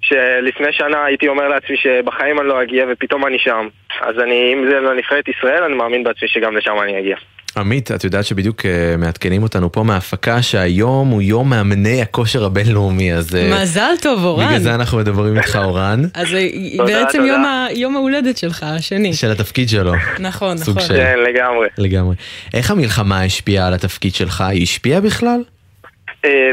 שלפני 0.00 0.66
שנה 0.72 1.04
הייתי 1.04 1.28
אומר 1.28 1.48
לעצמי 1.48 1.76
שבחיים 1.76 2.40
אני 2.40 2.48
לא 2.48 2.62
אגיע, 2.62 2.84
ופתאום 2.92 3.26
אני 3.26 3.38
שם. 3.38 3.68
אז 4.00 4.14
אני, 4.24 4.52
אם 4.54 4.64
זה 4.70 4.80
לנבחרת 4.80 5.24
ישראל, 5.28 5.62
אני 5.62 5.74
מאמין 5.74 6.04
בעצמי 6.04 6.28
שגם 6.28 6.56
לשם 6.56 6.74
אני 6.82 6.98
אגיע. 6.98 7.16
עמית, 7.56 7.90
את 7.92 8.04
יודעת 8.04 8.24
שבדיוק 8.24 8.66
אה, 8.66 8.94
מעדכנים 8.98 9.42
אותנו 9.42 9.72
פה 9.72 9.82
מההפקה 9.82 10.42
שהיום 10.42 11.08
הוא 11.08 11.22
יום 11.22 11.50
מאמני 11.50 12.02
הכושר 12.02 12.44
הבינלאומי, 12.44 13.14
אז 13.14 13.34
אה, 13.36 13.50
מזל 13.62 13.90
טוב, 14.02 14.24
אורן. 14.24 14.46
בגלל 14.46 14.58
זה 14.58 14.74
אנחנו 14.74 14.98
מדברים 14.98 15.36
איתך, 15.38 15.58
אורן, 15.64 16.00
אז 16.14 16.34
אה, 16.34 16.46
בעצם. 16.86 17.24
יום, 17.24 17.44
ה, 17.44 17.66
יום 17.74 17.96
ההולדת 17.96 18.36
שלך, 18.38 18.62
השני. 18.76 19.12
של 19.14 19.30
התפקיד 19.30 19.68
שלו. 19.68 19.92
נכון, 20.18 20.56
סוג 20.56 20.76
נכון. 20.76 20.88
של- 20.88 20.96
כן, 20.96 21.18
לגמרי. 21.18 21.68
לגמרי. 21.78 22.14
איך 22.54 22.70
המלחמה 22.70 23.22
השפיעה 23.22 23.66
על 23.66 23.74
התפקיד 23.74 24.14
שלך? 24.14 24.40
היא 24.40 24.62
השפיעה 24.62 25.00
בכלל? 25.00 25.40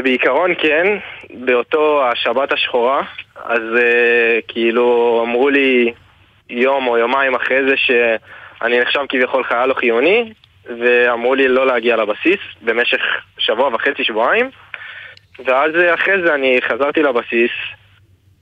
בעיקרון 0.04 0.50
כן, 0.62 0.86
באותו 1.46 2.02
השבת 2.12 2.52
השחורה, 2.52 3.02
אז 3.44 3.62
אה, 3.76 4.38
כאילו 4.48 5.20
אמרו 5.26 5.48
לי 5.48 5.92
יום 6.50 6.86
או 6.86 6.98
יומיים 6.98 7.34
אחרי 7.34 7.68
זה 7.68 7.74
שאני 7.76 8.80
נחשב 8.80 9.00
כביכול 9.08 9.44
חייל 9.44 9.66
לא 9.66 9.74
חיוני, 9.74 10.32
ואמרו 10.80 11.34
לי 11.34 11.48
לא 11.48 11.66
להגיע 11.66 11.96
לבסיס 11.96 12.40
במשך 12.62 13.00
שבוע 13.38 13.74
וחצי, 13.74 14.04
שבועיים. 14.04 14.50
ואז 15.44 15.74
אה, 15.76 15.94
אחרי 15.94 16.22
זה 16.22 16.34
אני 16.34 16.58
חזרתי 16.68 17.02
לבסיס 17.02 17.50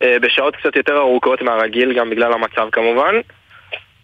אה, 0.02 0.16
בשעות 0.20 0.56
קצת 0.56 0.76
יותר 0.76 0.96
ארוכות 0.96 1.42
מהרגיל, 1.42 1.92
גם 1.92 2.10
בגלל 2.10 2.32
המצב 2.32 2.68
כמובן. 2.72 3.14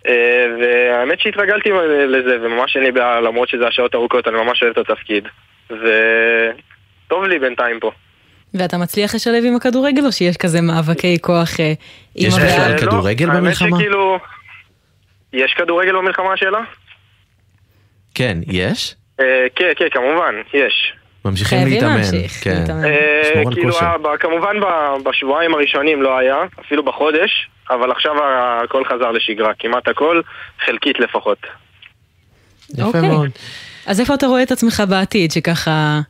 אה, 0.07 0.46
והאמת 0.61 1.20
שהתרגלתי 1.20 1.70
לזה, 2.09 2.38
וממש 2.42 2.76
אין 2.76 2.85
לי 2.85 2.92
בעיה, 2.92 3.20
למרות 3.20 3.48
שזה 3.48 3.66
השעות 3.66 3.94
ארוכות, 3.94 4.29
אני 4.29 4.37
ממש 4.37 4.62
אוהב 4.62 4.79
את 4.79 4.90
התפקיד. 4.90 5.29
וטוב 5.70 7.24
לי 7.24 7.38
בינתיים 7.38 7.81
פה. 7.81 7.90
ואתה 8.55 8.79
מצליח 8.79 9.15
לשלב 9.15 9.45
עם 9.47 9.57
הכדורגל 9.57 10.07
או 10.07 10.13
שיש 10.13 10.37
כזה 10.37 10.61
מאבקי 10.61 11.19
כוח 11.21 11.61
אה, 11.61 11.73
עם 12.15 12.29
יש? 12.29 12.35
בכלל 12.35 12.73
לא, 12.73 12.79
כדורגל 12.79 13.31
האמת 13.31 13.41
במלחמה? 13.41 13.79
שכאילו... 13.79 14.19
יש 15.33 15.55
כדורגל 15.59 15.97
במלחמה 15.97 16.33
השאלה? 16.33 16.61
כן, 18.15 18.39
יש? 18.47 18.95
אה, 19.21 19.47
כן, 19.57 19.71
כן, 19.77 19.87
כמובן, 19.91 20.35
יש. 20.55 20.93
ממשיכים 21.25 21.69
להתאמן. 21.69 22.03
כן. 22.43 22.65
אה, 22.85 23.43
כאילו, 23.55 23.75
כמובן 24.21 24.57
בשבועיים 25.05 25.55
הראשונים 25.55 26.03
לא 26.03 26.19
היה, 26.19 26.37
אפילו 26.61 26.85
בחודש, 26.85 27.49
אבל 27.71 27.91
עכשיו 27.91 28.13
הכל 28.65 28.85
חזר 28.85 29.11
לשגרה, 29.11 29.53
כמעט 29.59 29.89
הכל, 29.89 30.21
חלקית 30.67 31.01
לפחות. 31.01 31.39
יפה 32.73 32.83
אוקיי. 32.83 33.01
מאוד. 33.01 33.31
אז 33.87 34.01
איפה 34.01 34.15
אתה 34.15 34.27
רואה 34.27 34.43
את 34.43 34.51
עצמך 34.51 34.83
בעתיד, 34.89 35.31
שככה 35.31 36.01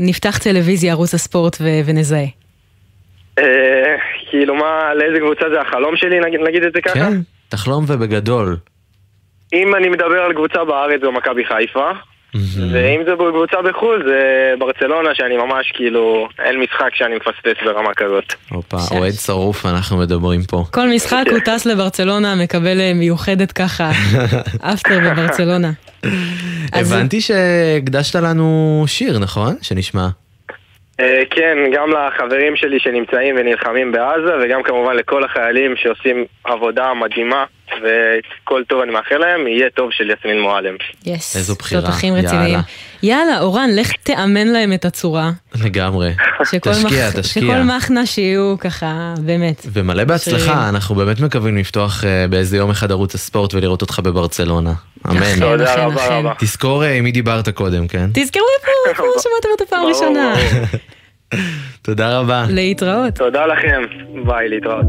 נפתח 0.00 0.38
טלוויזיה, 0.38 0.92
ערוץ 0.92 1.14
הספורט 1.14 1.56
ו- 1.60 1.80
ונזהה? 1.84 2.26
אה, 3.38 3.96
כאילו 4.30 4.54
מה, 4.54 4.94
לאיזה 4.94 5.18
קבוצה 5.18 5.44
זה 5.50 5.60
החלום 5.60 5.96
שלי, 5.96 6.20
נגיד, 6.20 6.40
נגיד 6.40 6.62
את 6.62 6.72
זה 6.72 6.80
ככה? 6.80 6.94
כן, 6.94 7.12
תחלום 7.48 7.84
ובגדול. 7.88 8.56
אם 9.52 9.74
אני 9.74 9.88
מדבר 9.88 10.22
על 10.22 10.32
קבוצה 10.32 10.64
בארץ 10.64 11.00
זו 11.00 11.12
מכבי 11.12 11.44
חיפה, 11.44 11.90
ואם 12.34 13.00
זה 13.06 13.10
קבוצה 13.30 13.62
בחו"ל 13.62 14.02
זה 14.08 14.18
ברצלונה, 14.58 15.14
שאני 15.14 15.36
ממש 15.36 15.72
כאילו, 15.74 16.28
אין 16.38 16.60
משחק 16.60 16.94
שאני 16.94 17.16
מפספס 17.16 17.64
ברמה 17.64 17.94
כזאת. 17.96 18.24
הופה, 18.50 18.76
אוהד 18.90 19.12
שרוף 19.12 19.66
אנחנו 19.66 19.96
מדברים 19.98 20.40
פה. 20.42 20.64
כל 20.70 20.88
משחק 20.88 21.24
הוא 21.30 21.38
טס 21.38 21.66
לברצלונה, 21.66 22.34
מקבל 22.34 22.80
אה, 22.80 22.92
מיוחדת 22.94 23.52
ככה, 23.52 23.90
אפטר 24.74 24.98
בברצלונה. 25.10 25.70
אז- 26.72 26.92
הבנתי 26.92 27.20
שהקדשת 27.20 28.14
לנו 28.16 28.84
שיר, 28.86 29.18
נכון? 29.18 29.54
שנשמע. 29.62 30.08
אה, 31.00 31.22
כן, 31.30 31.58
גם 31.74 31.88
לחברים 31.90 32.56
שלי 32.56 32.80
שנמצאים 32.80 33.36
ונלחמים 33.38 33.92
בעזה, 33.92 34.32
וגם 34.44 34.62
כמובן 34.62 34.96
לכל 34.96 35.24
החיילים 35.24 35.74
שעושים 35.76 36.24
עבודה 36.44 36.92
מדהימה, 36.94 37.44
וכל 37.82 38.62
טוב 38.68 38.80
אני 38.80 38.92
מאחל 38.92 39.16
להם, 39.18 39.46
יהיה 39.46 39.70
טוב 39.74 39.88
של 39.92 40.10
יסמין 40.10 40.40
מועלם. 40.40 40.74
יס. 41.06 41.36
איזו 41.36 41.54
בחירה, 41.54 41.82
יאללה. 42.02 42.18
רציניים. 42.28 42.58
יאללה, 43.02 43.40
אורן, 43.40 43.70
לך 43.76 43.92
תאמן 44.02 44.46
להם 44.48 44.72
את 44.72 44.84
הצורה. 44.84 45.30
לגמרי. 45.64 46.10
תשקיע, 46.42 46.60
מח- 46.84 47.10
תשקיע. 47.20 47.22
שכל 47.42 47.62
מחנה 47.62 48.06
שיהיו 48.06 48.54
ככה, 48.60 49.14
באמת. 49.20 49.66
ומלא. 49.72 50.04
בהצלחה, 50.04 50.68
אנחנו 50.68 50.94
באמת 50.94 51.20
מקווים 51.20 51.56
לפתוח 51.56 52.04
אה, 52.04 52.26
באיזה 52.30 52.56
יום 52.56 52.70
אחד 52.70 52.90
ערוץ 52.90 53.14
הספורט 53.14 53.54
ולראות 53.54 53.82
אותך 53.82 54.00
בברצלונה. 54.04 54.72
אמן. 55.10 55.20
תודה 55.40 55.74
רבה. 55.84 56.08
רבה. 56.18 56.32
תזכור 56.38 56.84
אה, 56.84 56.92
עם 56.94 57.04
מי 57.04 57.12
דיברת 57.12 57.48
קודם, 57.48 57.88
כן? 57.88 58.06
תזכרו 58.14 58.42
איפה, 58.60 58.70
איפה 58.90 59.02
שמעתם 59.22 59.48
אותו 59.52 59.66
פעם 59.66 59.80
ברור, 59.80 59.92
ראשונה. 59.92 60.34
ברור. 60.36 61.40
תודה 61.82 62.18
רבה. 62.18 62.44
להתראות. 62.48 63.14
תודה 63.14 63.46
לכם, 63.46 63.82
ביי, 64.26 64.48
להתראות. 64.48 64.86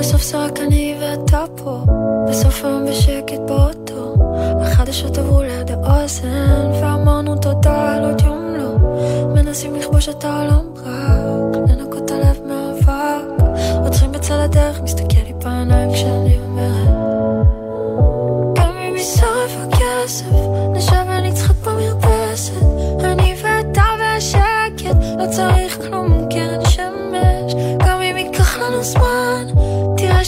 בסוף 0.00 0.22
זה 0.22 0.38
רק 0.38 0.60
אני 0.60 0.98
ואתה 1.00 1.44
פה, 1.56 1.84
בסוף 2.28 2.64
היום 2.64 2.86
בשקט 2.86 3.40
באוטו. 3.46 4.14
החדשות 4.62 5.18
עברו 5.18 5.42
ליד 5.42 5.70
האוזן, 5.70 6.70
ואמרנו 6.82 7.36
תודה 7.36 7.94
על 7.94 8.04
עוד 8.04 8.20
יום 8.20 8.54
לא. 8.58 8.76
מנסים 9.34 9.74
לכבוש 9.74 10.08
את 10.08 10.24
העולם 10.24 10.66
רק, 10.76 11.56
לנקות 11.68 12.04
את 12.04 12.10
הלב 12.10 12.40
מאבק. 12.48 13.44
עוצרים 13.84 14.12
בצד 14.12 14.34
הדרך, 14.34 14.80
מסתכל 14.80 15.20
לי 15.26 15.32
בעיניים 15.32 15.92
כשאני 15.92 16.38
אומרת. 16.38 16.88
גם 18.56 18.76
אם 18.76 18.96
יישרף 18.96 19.56
הכסף, 19.62 20.26
נשב 20.72 21.04
ונצחק 21.08 21.54
במרפסת. 21.64 22.52
אני 23.04 23.34
ואתה 23.42 23.84
והשקט, 24.00 24.96
לא 25.18 25.26
צריך 25.30 25.78
כלום 25.82 26.28
קרן 26.30 26.64
שמש. 26.64 27.54
גם 27.86 28.02
אם 28.02 28.16
ייקח 28.16 28.58
לנו 28.58 28.82
זמן, 28.82 29.29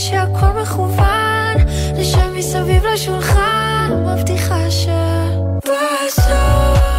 שהכל 0.03 0.63
מכוון. 0.63 1.57
נשב 1.99 2.33
מסביב 2.37 2.87
לשולחן, 2.87 3.91
מבטיחה 4.07 4.71
שבסוף 4.71 6.19
יהיה, 6.29 6.92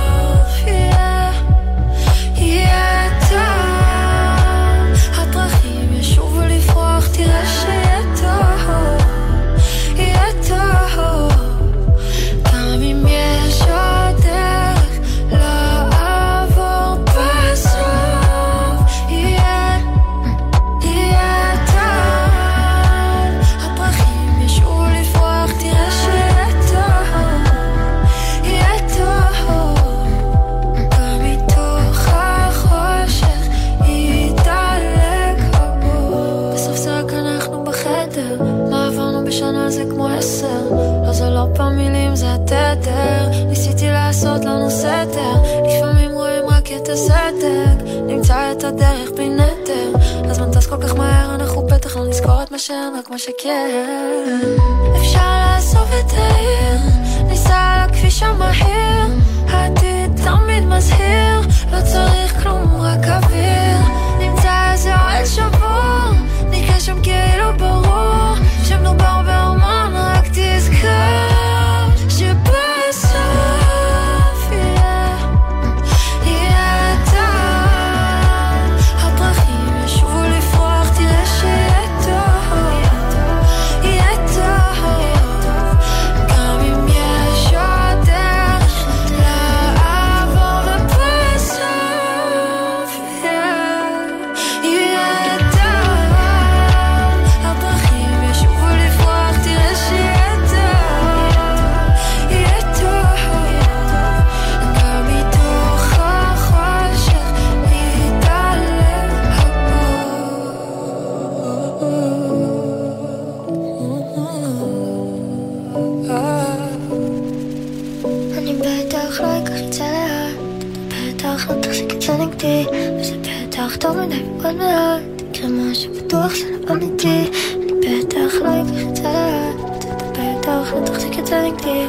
בטח 123.74 123.82
טוב 123.82 123.96
ועוד 124.40 124.56
מעט, 124.56 125.02
יקרה 125.32 125.50
משהו 125.50 125.94
בטוח 125.94 126.36
זה 126.36 126.46
לא 126.68 126.74
אמיתי, 126.74 127.32
אני 127.56 127.72
בטח 127.80 128.36
לא 128.42 128.50
אקח 128.62 128.90
את 128.90 128.96
זה 128.96 129.04
לאט, 129.04 129.86
אתה 129.86 130.06
בטח 130.12 130.74
לא 130.74 130.86
תחזיק 130.86 131.20
את 131.20 131.28
זה 131.28 131.42
נגדי, 131.42 131.86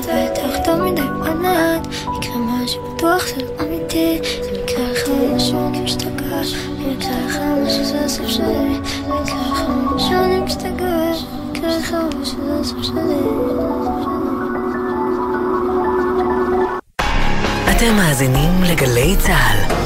זה 0.00 0.28
בטח 0.32 0.64
טוב 0.64 0.82
מדי 0.82 1.00
ועוד 1.00 1.36
מעט, 1.36 1.86
יקרה 1.86 2.32
שמה 2.34 2.68
שבטוח 2.68 3.26
זה 3.26 3.42
לא 3.42 3.64
אמיתי 3.66 4.18
זה 4.42 4.62
מקרה 4.62 4.92
אחר 4.92 5.38
שאני 5.38 5.80
משתגע 5.80 6.40
במקרה 6.78 7.26
אחר 7.26 7.68
שזה 7.68 8.04
הסוף 8.04 8.28
שלי. 8.28 8.78
במקרה 9.08 9.52
אחר 9.52 9.98
שאני 9.98 10.40
משתגע 10.40 11.12
במקרה 11.48 11.78
אחר 11.78 12.08
שזה 12.24 12.60
הסוף 12.60 12.82
שלי. 12.82 13.20
אתם 17.70 17.96
מאזינים 17.96 18.62
לגלי 18.62 19.16
צה"ל. 19.18 19.83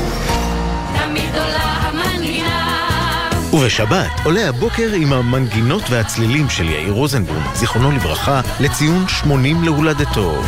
ובשבת 3.58 4.10
עולה 4.24 4.48
הבוקר 4.48 4.92
עם 4.92 5.12
המנגינות 5.12 5.82
והצלילים 5.90 6.48
של 6.48 6.68
יאיר 6.68 6.92
רוזנבלום, 6.92 7.42
זיכרונו 7.54 7.90
לברכה, 7.90 8.40
לציון 8.60 9.08
80 9.08 9.64
להולדתו. 9.64 10.42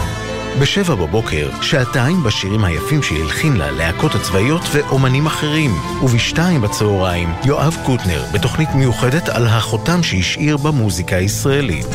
בשבע 0.60 0.94
בבוקר, 0.94 1.50
שעתיים 1.62 2.22
בשירים 2.22 2.64
היפים 2.64 3.02
שהלחין 3.02 3.56
ללהקות 3.56 4.14
הצבאיות 4.14 4.62
ואומנים 4.72 5.26
אחרים. 5.26 5.70
ובשתיים 6.02 6.60
בצהריים, 6.60 7.32
יואב 7.44 7.76
קוטנר, 7.86 8.24
בתוכנית 8.32 8.68
מיוחדת 8.74 9.28
על 9.28 9.46
החותם 9.46 10.02
שהשאיר 10.02 10.56
במוזיקה 10.56 11.16
הישראלית. 11.16 11.86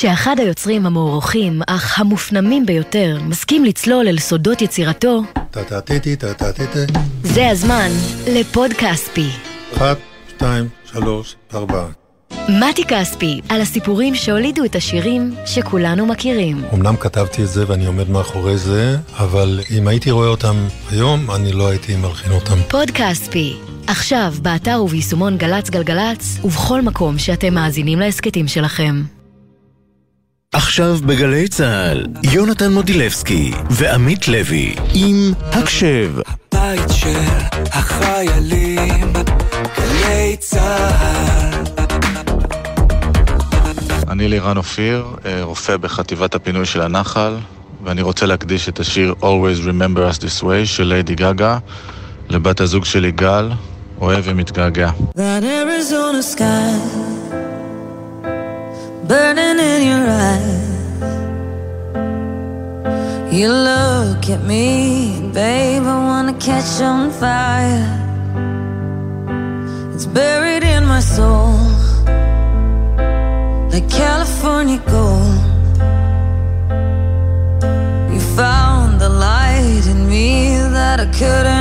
כשאחד 0.00 0.36
היוצרים 0.38 0.86
המוערוכים, 0.86 1.60
אך 1.66 1.98
המופנמים 1.98 2.66
ביותר, 2.66 3.18
מסכים 3.26 3.64
לצלול 3.64 4.08
אל 4.08 4.18
סודות 4.18 4.62
יצירתו. 4.62 5.22
זה 7.22 7.48
הזמן 7.48 7.88
לפוד 8.26 8.70
כספי. 8.72 9.26
אחת, 9.76 9.96
שתיים, 10.28 10.68
שלוש, 10.92 11.36
ארבע. 11.54 11.84
מתי 12.48 12.84
כספי, 12.84 13.40
על 13.48 13.60
הסיפורים 13.60 14.14
שהולידו 14.14 14.64
את 14.64 14.74
השירים 14.74 15.34
שכולנו 15.46 16.06
מכירים. 16.06 16.64
אמנם 16.74 16.96
כתבתי 16.96 17.42
את 17.42 17.48
זה 17.48 17.64
ואני 17.68 17.86
עומד 17.86 18.10
מאחורי 18.10 18.58
זה, 18.58 18.96
אבל 19.18 19.60
אם 19.78 19.88
הייתי 19.88 20.10
רואה 20.10 20.28
אותם 20.28 20.56
היום, 20.90 21.30
אני 21.30 21.52
לא 21.52 21.68
הייתי 21.68 21.96
מלחין 21.96 22.32
אותם. 22.32 22.58
פוד 22.68 22.90
כספי, 22.90 23.56
עכשיו 23.86 24.34
באתר 24.42 24.82
וביישומון 24.82 25.38
גל"צ 25.38 25.70
גלגלצ, 25.70 26.38
ובכל 26.44 26.82
מקום 26.82 27.18
שאתם 27.18 27.54
מאזינים 27.54 27.98
להסכתים 27.98 28.48
שלכם. 28.48 29.19
עכשיו 30.54 30.98
בגלי 31.06 31.48
צה"ל, 31.48 32.06
יונתן 32.22 32.72
מודילבסקי 32.72 33.52
ועמית 33.70 34.28
לוי 34.28 34.74
עם 34.94 35.32
הקשב. 35.52 36.12
בית 36.54 36.90
של 36.92 37.18
החיילים, 37.72 39.12
גלי 39.78 40.36
צה"ל. 40.38 41.64
אני 44.08 44.28
לירן 44.28 44.56
אופיר, 44.56 45.06
אה, 45.24 45.42
רופא 45.42 45.76
בחטיבת 45.76 46.34
הפינוי 46.34 46.66
של 46.66 46.80
הנחל, 46.80 47.36
ואני 47.84 48.02
רוצה 48.02 48.26
להקדיש 48.26 48.68
את 48.68 48.80
השיר 48.80 49.14
Always 49.20 49.64
Remember 49.64 50.14
Us 50.14 50.18
This 50.18 50.42
Way 50.42 50.64
של 50.64 50.84
ליידי 50.84 51.14
גגה 51.14 51.58
לבת 52.28 52.60
הזוג 52.60 52.84
שלי 52.84 53.12
גל, 53.12 53.50
אוהב 54.00 54.24
ומתגעגע. 54.24 54.90
That 55.16 55.42
Arizona 55.42 56.36
sky 56.36 57.09
You 63.40 63.48
look 63.48 64.28
at 64.28 64.42
me, 64.42 65.18
babe, 65.32 65.84
I 65.84 65.96
wanna 66.08 66.34
catch 66.34 66.82
on 66.82 67.10
fire. 67.10 67.88
It's 69.94 70.04
buried 70.04 70.62
in 70.62 70.84
my 70.84 71.00
soul, 71.00 71.54
like 73.72 73.88
California 73.88 74.78
gold. 74.94 75.40
You 78.12 78.20
found 78.36 79.00
the 79.00 79.08
light 79.08 79.86
in 79.86 80.06
me 80.06 80.58
that 80.76 81.00
I 81.00 81.06
couldn't 81.06 81.59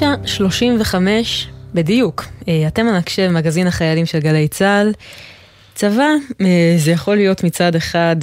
9.35 0.00 0.96
בדיוק. 1.74 2.24
אה, 2.48 2.64
אתם 2.66 2.88
אנקשב, 2.88 3.28
מגזין 3.28 3.66
החיילים 3.66 4.06
של 4.06 4.18
גלי 4.18 4.48
צה"ל. 4.48 4.92
צבא, 5.74 6.08
אה, 6.40 6.74
זה 6.76 6.90
יכול 6.90 7.16
להיות 7.16 7.44
מצד 7.44 7.76
אחד 7.76 8.16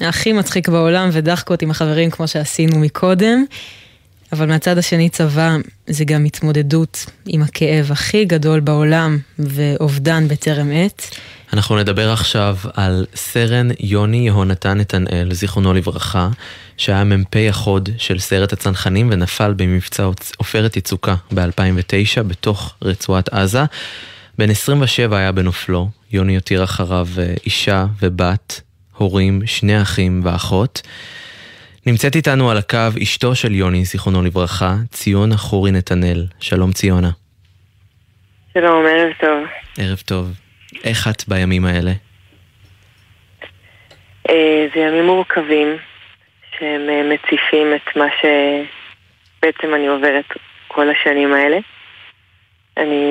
הכי 0.00 0.32
מצחיק 0.32 0.68
בעולם 0.68 1.08
ודחקות 1.12 1.62
עם 1.62 1.70
החברים 1.70 2.10
כמו 2.10 2.28
שעשינו 2.28 2.78
מקודם, 2.78 3.44
אבל 4.32 4.46
מהצד 4.46 4.78
השני 4.78 5.08
צבא 5.08 5.56
זה 5.86 6.04
גם 6.04 6.24
התמודדות 6.24 7.06
עם 7.26 7.42
הכאב 7.42 7.92
הכי 7.92 8.24
גדול 8.24 8.60
בעולם 8.60 9.18
ואובדן 9.38 10.28
בטרם 10.28 10.70
עת. 10.72 11.10
אנחנו 11.52 11.76
נדבר 11.76 12.10
עכשיו 12.12 12.56
על 12.74 13.06
סרן 13.14 13.68
יוני 13.80 14.16
יהונתן 14.16 14.78
נתנאל, 14.78 15.28
זיכרונו 15.32 15.74
לברכה, 15.74 16.28
שהיה 16.76 17.04
מ"פ 17.04 17.36
החוד 17.48 17.88
של 17.98 18.18
סיירת 18.18 18.52
הצנחנים 18.52 19.08
ונפל 19.12 19.54
במבצע 19.56 20.08
עופרת 20.36 20.76
יצוקה 20.76 21.14
ב-2009 21.34 22.22
בתוך 22.22 22.74
רצועת 22.82 23.28
עזה. 23.28 23.64
בן 24.38 24.50
27 24.50 25.18
היה 25.18 25.32
בנופלו, 25.32 25.88
יוני 26.12 26.34
הותיר 26.34 26.64
אחריו 26.64 27.06
אה, 27.18 27.34
אישה 27.46 27.86
ובת, 28.02 28.60
הורים, 28.96 29.42
שני 29.46 29.82
אחים 29.82 30.20
ואחות. 30.24 30.82
נמצאת 31.86 32.16
איתנו 32.16 32.50
על 32.50 32.56
הקו 32.56 32.88
אשתו 33.02 33.34
של 33.34 33.54
יוני, 33.54 33.84
זיכרונו 33.84 34.22
לברכה, 34.22 34.76
ציונה 34.90 35.36
חורי 35.36 35.70
נתנאל. 35.70 36.26
שלום 36.40 36.72
ציונה. 36.72 37.10
שלום, 38.54 38.84
ערב 38.86 39.12
טוב. 39.20 39.44
ערב 39.78 40.02
טוב. 40.04 40.47
איך 40.84 41.08
את 41.08 41.28
בימים 41.28 41.64
האלה? 41.64 41.90
אה, 44.30 44.66
זה 44.74 44.80
ימים 44.80 45.04
מורכבים, 45.06 45.76
שהם 46.58 46.88
אה, 46.88 47.02
מציפים 47.02 47.74
את 47.74 47.96
מה 47.96 48.06
שבעצם 48.20 49.74
אני 49.74 49.86
עוברת 49.86 50.24
כל 50.68 50.90
השנים 50.90 51.34
האלה. 51.34 51.58
אני 52.76 53.04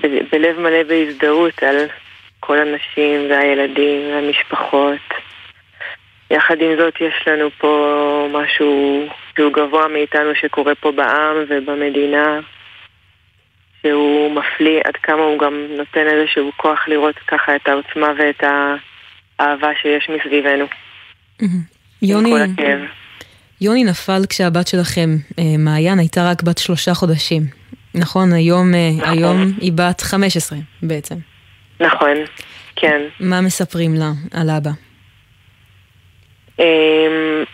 ב- 0.00 0.24
בלב 0.32 0.60
מלא 0.60 0.82
בהזדהות 0.82 1.62
על 1.62 1.76
כל 2.40 2.58
הנשים 2.58 3.30
והילדים 3.30 4.10
והמשפחות. 4.10 5.14
יחד 6.30 6.60
עם 6.60 6.76
זאת 6.76 6.94
יש 7.00 7.28
לנו 7.28 7.50
פה 7.58 8.28
משהו 8.32 9.06
שהוא 9.36 9.52
גבוה 9.52 9.88
מאיתנו 9.88 10.34
שקורה 10.34 10.74
פה 10.74 10.92
בעם 10.92 11.36
ובמדינה, 11.48 12.40
שהוא 13.84 14.30
מפליא 14.30 14.80
עד 14.84 14.96
כמה 15.02 15.22
הוא 15.22 15.38
גם 15.38 15.66
נותן 15.76 16.06
איזשהו 16.06 16.50
כוח 16.56 16.88
לראות 16.88 17.14
ככה 17.28 17.56
את 17.56 17.68
העוצמה 17.68 18.08
ואת 18.18 18.42
האהבה 19.38 19.68
שיש 19.82 20.10
מסביבנו. 20.16 20.66
יוני. 22.02 22.34
יוני 23.60 23.84
נפל 23.84 24.22
כשהבת 24.28 24.68
שלכם, 24.68 25.10
אה, 25.38 25.44
מעיין, 25.58 25.98
הייתה 25.98 26.30
רק 26.30 26.42
בת 26.42 26.58
שלושה 26.58 26.94
חודשים. 26.94 27.42
נכון, 27.94 28.32
היום, 28.32 28.74
אה, 28.74 28.90
נכון. 28.96 29.18
היום 29.18 29.52
היא 29.60 29.72
בת 29.72 30.00
15 30.00 30.58
בעצם. 30.82 31.14
נכון, 31.80 32.16
כן. 32.76 33.02
מה 33.20 33.40
מספרים 33.40 33.94
לה 33.94 34.10
על 34.40 34.50
אבא? 34.50 34.70
אמ, 36.58 37.44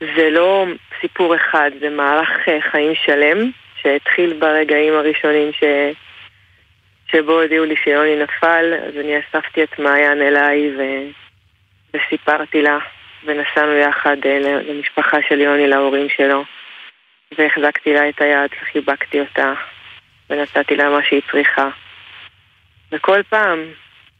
זה 0.00 0.30
לא 0.30 0.66
סיפור 1.00 1.36
אחד, 1.36 1.70
זה 1.80 1.90
מהלך 1.90 2.28
אה, 2.48 2.58
חיים 2.70 2.92
שלם 3.04 3.50
שהתחיל 3.86 4.32
ברגעים 4.38 4.94
הראשונים 4.94 5.52
ש... 5.52 5.64
שבו 7.10 7.40
הודיעו 7.42 7.64
לי 7.64 7.76
שיוני 7.76 8.16
נפל, 8.16 8.74
אז 8.88 8.96
אני 8.96 9.18
אספתי 9.18 9.62
את 9.62 9.78
מעיין 9.78 10.22
אליי 10.22 10.70
ו... 10.76 10.82
וסיפרתי 11.94 12.62
לה, 12.62 12.78
ונסענו 13.24 13.72
יחד 13.72 14.16
אה, 14.26 14.38
למשפחה 14.38 15.16
של 15.28 15.40
יוני, 15.40 15.66
להורים 15.66 16.08
שלו, 16.08 16.44
והחזקתי 17.38 17.92
לה 17.94 18.08
את 18.08 18.20
היד 18.20 18.50
וחיבקתי 18.62 19.20
אותה, 19.20 19.52
ונתתי 20.30 20.76
לה 20.76 20.90
מה 20.90 21.04
שהיא 21.08 21.22
צריכה. 21.30 21.68
וכל 22.92 23.22
פעם, 23.22 23.64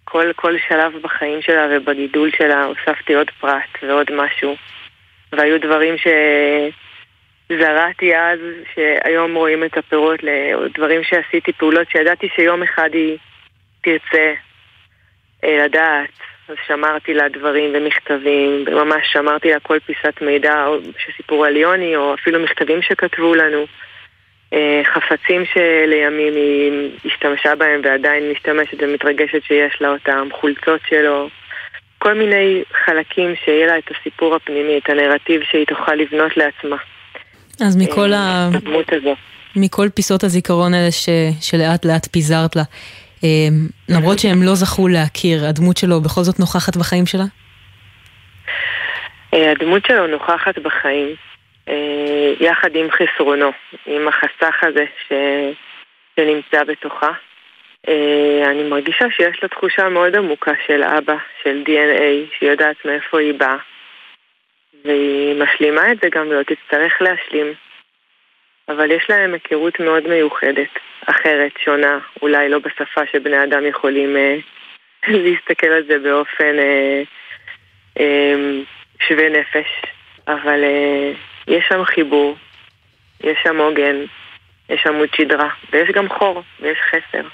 כל, 0.04 0.32
כל 0.36 0.54
שלב 0.68 0.92
בחיים 1.02 1.42
שלה 1.42 1.66
ובגידול 1.70 2.30
שלה, 2.38 2.64
הוספתי 2.64 3.14
עוד 3.14 3.30
פרט 3.40 3.82
ועוד 3.82 4.06
משהו. 4.12 4.56
והיו 5.32 5.60
דברים 5.60 5.94
שזרעתי 7.48 8.16
אז, 8.16 8.38
שהיום 8.74 9.34
רואים 9.34 9.64
את 9.64 9.78
הפירות, 9.78 10.22
ל- 10.22 10.68
דברים 10.74 11.04
שעשיתי, 11.04 11.52
פעולות 11.52 11.90
שידעתי 11.90 12.28
שיום 12.36 12.62
אחד 12.62 12.90
היא 12.92 13.18
תרצה 13.82 14.32
אה, 15.44 15.64
לדעת. 15.64 16.10
אז 16.48 16.56
שמרתי 16.66 17.14
לה 17.14 17.28
דברים 17.28 17.72
ומכתבים, 17.74 18.64
וממש 18.66 19.12
שמרתי 19.12 19.50
לה 19.50 19.60
כל 19.60 19.78
פיסת 19.78 20.22
מידע 20.22 20.66
שסיפור 20.98 21.46
על 21.46 21.56
יוני, 21.56 21.96
או 21.96 22.14
אפילו 22.14 22.40
מכתבים 22.40 22.82
שכתבו 22.82 23.34
לנו. 23.34 23.66
אה, 24.52 24.82
חפצים 24.84 25.44
שלימים 25.44 26.34
היא 26.34 26.90
השתמשה 27.04 27.54
בהם 27.54 27.80
ועדיין 27.84 28.30
משתמשת 28.30 28.76
ומתרגשת 28.82 29.42
שיש 29.42 29.80
לה 29.80 29.88
אותם, 29.88 30.28
חולצות 30.32 30.80
שלו, 30.88 31.28
כל 31.98 32.14
מיני 32.14 32.62
חלקים 32.84 33.34
שיהיה 33.44 33.66
לה 33.66 33.78
את 33.78 33.90
הסיפור 33.90 34.34
הפנימי, 34.34 34.78
את 34.78 34.90
הנרטיב 34.90 35.42
שהיא 35.42 35.66
תוכל 35.66 35.94
לבנות 35.94 36.36
לעצמה. 36.36 36.76
אז 37.60 37.76
מכל, 37.76 38.12
ה... 38.12 38.48
הדמות 38.54 38.92
הזו. 38.92 39.14
מכל 39.56 39.88
פיסות 39.94 40.24
הזיכרון 40.24 40.74
האלה 40.74 40.90
ש... 40.90 41.08
שלאט 41.40 41.84
לאט 41.84 42.06
פיזרת 42.12 42.56
לה, 42.56 42.62
אה, 43.24 43.48
למרות 43.88 44.18
שהם 44.18 44.42
לא 44.42 44.54
זכו 44.54 44.88
להכיר, 44.88 45.44
הדמות 45.44 45.76
שלו 45.76 46.00
בכל 46.00 46.22
זאת 46.22 46.40
נוכחת 46.40 46.76
בחיים 46.76 47.06
שלה? 47.06 47.24
אה, 49.34 49.50
הדמות 49.50 49.86
שלו 49.86 50.06
נוכחת 50.06 50.58
בחיים, 50.58 51.14
אה, 51.68 52.32
יחד 52.40 52.70
עם 52.74 52.86
חסרונו, 52.90 53.50
עם 53.86 54.08
החסך 54.08 54.56
הזה 54.62 54.84
ש... 55.08 55.12
שנמצא 56.16 56.64
בתוכה. 56.64 57.10
אה, 57.88 58.50
אני 58.50 58.62
מרגישה 58.62 59.04
שיש 59.10 59.42
לה 59.42 59.48
תחושה 59.48 59.88
מאוד 59.88 60.16
עמוקה 60.16 60.52
של 60.66 60.82
אבא, 60.82 61.16
של 61.42 61.62
DNA, 61.66 62.36
שהיא 62.38 62.50
יודעת 62.50 62.76
מאיפה 62.84 63.18
היא 63.18 63.34
באה. 63.34 63.56
והיא 64.86 65.42
משלימה 65.42 65.92
את 65.92 65.98
זה 66.02 66.08
גם 66.08 66.28
ולא 66.28 66.42
תצטרך 66.42 66.92
להשלים. 67.00 67.54
אבל 68.68 68.90
יש 68.90 69.06
להם 69.08 69.32
היכרות 69.32 69.80
מאוד 69.80 70.08
מיוחדת, 70.08 70.68
אחרת, 71.06 71.52
שונה, 71.64 71.98
אולי 72.22 72.48
לא 72.48 72.58
בשפה 72.58 73.00
שבני 73.12 73.44
אדם 73.44 73.66
יכולים 73.66 74.16
אה, 74.16 74.36
להסתכל 75.24 75.66
על 75.66 75.82
זה 75.86 75.98
באופן 75.98 76.58
אה, 76.58 77.02
אה, 78.00 78.34
שווה 79.08 79.28
נפש. 79.28 79.68
אבל 80.28 80.64
אה, 80.64 81.12
יש 81.48 81.64
שם 81.68 81.84
חיבור, 81.84 82.36
יש 83.24 83.38
שם 83.42 83.56
עוגן, 83.56 83.96
יש 84.68 84.86
עמוד 84.86 85.08
שדרה, 85.16 85.48
ויש 85.72 85.90
גם 85.90 86.08
חור, 86.08 86.42
ויש 86.60 86.78
חסר, 86.78 87.28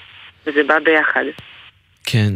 וזה 0.45 0.63
בא 0.63 0.79
ביחד. 0.79 1.23
כן. 2.05 2.33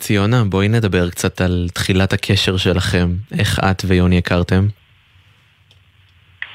ציונה, 0.00 0.42
בואי 0.44 0.68
נדבר 0.68 1.10
קצת 1.10 1.40
על 1.40 1.66
תחילת 1.74 2.12
הקשר 2.12 2.56
שלכם. 2.56 3.06
איך 3.38 3.58
את 3.70 3.82
ויוני 3.88 4.18
הכרתם? 4.18 4.64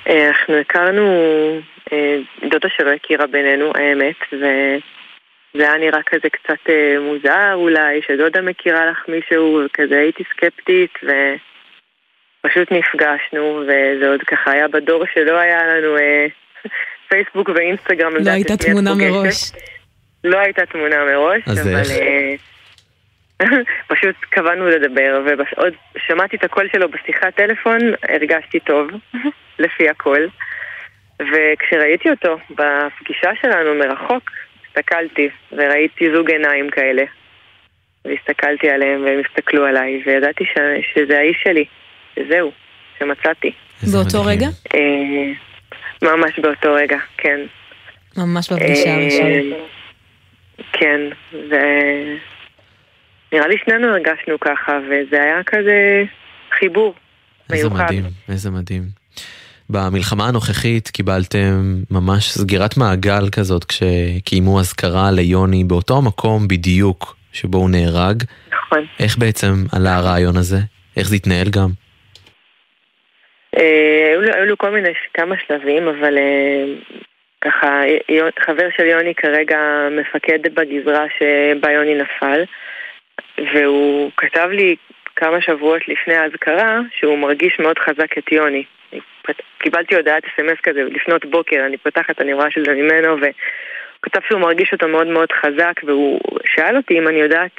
אנחנו 0.09 0.55
הכרנו, 0.55 1.05
אה, 1.93 2.17
דודה 2.49 2.69
שלא 2.77 2.91
הכירה 2.91 3.27
בינינו, 3.27 3.71
האמת, 3.75 4.15
וזה 4.33 5.63
היה 5.63 5.77
נראה 5.77 6.03
כזה 6.05 6.29
קצת 6.29 6.69
אה, 6.69 6.97
מוזר 6.99 7.53
אולי, 7.53 8.01
שדודה 8.07 8.41
מכירה 8.41 8.85
לך 8.91 8.99
מישהו, 9.07 9.61
וכזה 9.65 9.97
הייתי 9.97 10.23
סקפטית, 10.29 10.93
ופשוט 11.03 12.71
נפגשנו, 12.71 13.61
וזה 13.63 14.09
עוד 14.09 14.21
ככה 14.21 14.51
היה 14.51 14.67
בדור 14.67 15.03
שלא 15.13 15.37
היה 15.37 15.67
לנו 15.67 15.97
אה, 15.97 16.25
פייסבוק 17.09 17.49
ואינסטגרם. 17.55 18.13
לא 18.15 18.31
הייתה 18.31 18.57
תמונה. 18.57 18.93
מראש. 18.95 19.51
לא 20.23 20.37
הייתה 20.37 20.65
תמונה 20.65 21.05
מראש, 21.05 21.41
אבל... 21.47 21.81
פשוט 23.91 24.15
קבענו 24.29 24.65
לדבר, 24.65 25.21
ועוד 25.25 25.73
שמעתי 26.07 26.36
את 26.36 26.43
הקול 26.43 26.69
שלו 26.71 26.89
בשיחת 26.89 27.36
טלפון, 27.36 27.79
הרגשתי 28.09 28.59
טוב, 28.59 28.88
לפי 29.59 29.89
הקול. 29.89 30.29
וכשראיתי 31.19 32.09
אותו 32.09 32.38
בפגישה 32.49 33.31
שלנו 33.41 33.75
מרחוק, 33.75 34.31
הסתכלתי 34.67 35.29
וראיתי 35.51 36.11
זוג 36.15 36.31
עיניים 36.31 36.69
כאלה. 36.69 37.03
והסתכלתי 38.05 38.69
עליהם 38.69 39.03
והם 39.03 39.21
הסתכלו 39.29 39.65
עליי, 39.65 40.03
וידעתי 40.05 40.43
ש... 40.45 40.57
שזה 40.93 41.17
האיש 41.17 41.38
שלי, 41.43 41.65
שזהו, 42.15 42.51
שמצאתי. 42.99 43.51
באותו 43.91 44.25
רגע? 44.25 44.47
אה, 44.75 45.31
ממש 46.01 46.39
באותו 46.39 46.73
רגע, 46.73 46.97
כן. 47.17 47.39
ממש 48.17 48.51
בפגישה 48.51 48.89
אה, 48.89 48.95
הראשונה. 48.95 49.55
כן, 50.73 51.01
ונראה 53.32 53.47
לי 53.47 53.55
שנינו 53.65 53.88
הרגשנו 53.88 54.39
ככה, 54.39 54.80
וזה 54.86 55.21
היה 55.23 55.43
כזה 55.45 56.03
חיבור 56.59 56.93
איזה 57.53 57.69
מיוחד. 57.69 57.84
מדהים, 57.86 58.03
איזה 58.30 58.51
מדהים. 58.51 58.84
במלחמה 59.69 60.28
הנוכחית 60.28 60.88
קיבלתם 60.88 61.76
ממש 61.91 62.32
סגירת 62.32 62.78
מעגל 62.78 63.30
כזאת 63.32 63.63
כשקיימו 63.63 64.59
אזכרה 64.59 65.11
ליוני 65.11 65.63
באותו 65.63 65.97
המקום 65.97 66.47
בדיוק 66.47 67.15
שבו 67.32 67.57
הוא 67.57 67.69
נהרג. 67.69 68.23
נכון. 68.53 68.86
איך 68.99 69.17
בעצם 69.17 69.53
עלה 69.71 69.95
הרעיון 69.95 70.38
הזה? 70.38 70.57
איך 70.97 71.07
זה 71.07 71.15
התנהל 71.15 71.47
גם? 71.49 71.69
אה, 73.57 74.07
היו 74.11 74.21
לו- 74.21 74.34
היו 74.34 74.45
לו 74.45 74.57
כל 74.57 74.69
מיני, 74.71 74.89
כמה 75.13 75.36
שלבים, 75.47 75.88
אבל 75.88 76.17
אה, 76.17 76.63
ככה, 77.41 77.82
חבר 78.45 78.67
של 78.78 78.84
יוני 78.86 79.15
כרגע 79.15 79.57
מפקד 79.91 80.39
בגזרה 80.53 81.05
שבה 81.19 81.71
יוני 81.71 81.95
נפל, 81.95 82.43
והוא 83.53 84.11
כתב 84.17 84.47
לי 84.51 84.75
כמה 85.15 85.41
שבועות 85.41 85.88
לפני 85.88 86.15
האזכרה 86.15 86.79
שהוא 86.91 87.17
מרגיש 87.17 87.59
מאוד 87.59 87.79
חזק 87.79 88.17
את 88.17 88.31
יוני. 88.31 88.63
קיבלתי 89.57 89.95
הודעת 89.95 90.23
אס.אם.אס 90.25 90.59
כזה 90.63 90.83
לפנות 90.83 91.25
בוקר, 91.25 91.65
אני 91.65 91.77
פותחת, 91.77 92.21
אני 92.21 92.33
רואה 92.33 92.51
שזה 92.51 92.73
ממנו, 92.73 93.19
והוא 93.19 93.33
כתב 94.01 94.19
שהוא 94.27 94.41
מרגיש 94.41 94.73
אותו 94.73 94.88
מאוד 94.88 95.07
מאוד 95.07 95.31
חזק, 95.31 95.73
והוא 95.83 96.19
שאל 96.45 96.77
אותי 96.77 96.99
אם 96.99 97.07
אני 97.07 97.19
יודעת 97.19 97.51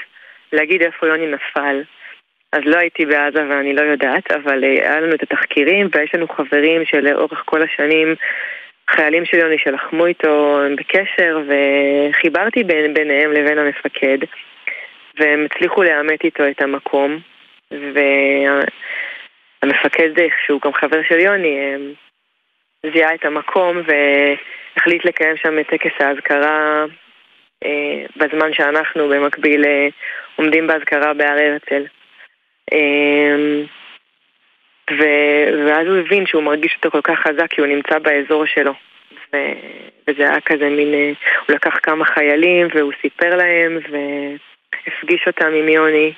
להגיד 0.53 0.83
איפה 0.83 1.07
יוני 1.07 1.27
נפל. 1.27 1.83
אז 2.53 2.61
לא 2.65 2.77
הייתי 2.77 3.07
בעזה 3.07 3.45
ואני 3.49 3.75
לא 3.75 3.83
יודעת, 3.83 4.33
אבל 4.33 4.65
אה, 4.65 4.69
היה 4.69 5.01
לנו 5.01 5.15
את 5.15 5.23
התחקירים 5.23 5.89
ויש 5.95 6.15
לנו 6.15 6.29
חברים 6.29 6.85
שלאורך 6.85 7.43
כל 7.45 7.63
השנים, 7.63 8.15
חיילים 8.91 9.25
של 9.25 9.39
יוני 9.39 9.59
שלחמו 9.59 10.07
איתו, 10.07 10.61
הם 10.61 10.77
בקשר, 10.77 11.41
וחיברתי 11.47 12.65
בין, 12.65 12.95
ביניהם 12.95 13.33
לבין 13.33 13.59
המפקד, 13.59 14.19
והם 15.19 15.47
הצליחו 15.53 15.83
לאמת 15.83 16.25
איתו 16.25 16.49
את 16.49 16.63
המקום, 16.63 17.19
והמפקד, 19.63 20.11
שהוא 20.47 20.61
גם 20.65 20.73
חבר 20.73 21.03
של 21.09 21.21
יוני, 21.21 21.59
אה, 21.59 21.77
זיהה 22.93 23.15
את 23.15 23.25
המקום 23.25 23.77
והחליט 23.77 25.05
לקיים 25.05 25.37
שם 25.37 25.59
את 25.59 25.67
טקס 25.67 26.01
האזכרה 26.01 26.85
אה, 27.65 28.05
בזמן 28.17 28.53
שאנחנו 28.53 29.09
במקביל 29.09 29.65
אה, 29.65 29.89
עומדים 30.37 30.67
באזכרה 30.67 31.15
בהר 31.15 31.39
הרצל. 31.39 31.87
ו- 34.91 35.67
ואז 35.67 35.87
הוא 35.87 35.97
הבין 35.97 36.27
שהוא 36.27 36.43
מרגיש 36.43 36.77
אותו 36.77 36.91
כל 36.91 37.01
כך 37.03 37.19
חזק 37.19 37.51
כי 37.51 37.61
הוא 37.61 37.69
נמצא 37.69 37.99
באזור 37.99 38.47
שלו. 38.47 38.73
ו- 39.33 39.53
וזה 40.09 40.23
היה 40.23 40.41
כזה 40.41 40.69
מין, 40.69 40.95
הוא 41.47 41.55
לקח 41.57 41.79
כמה 41.83 42.05
חיילים 42.05 42.69
והוא 42.75 42.93
סיפר 43.03 43.37
להם 43.37 43.79
והפגיש 44.87 45.27
אותם 45.27 45.53
עם 45.55 45.69
יוני. 45.69 46.13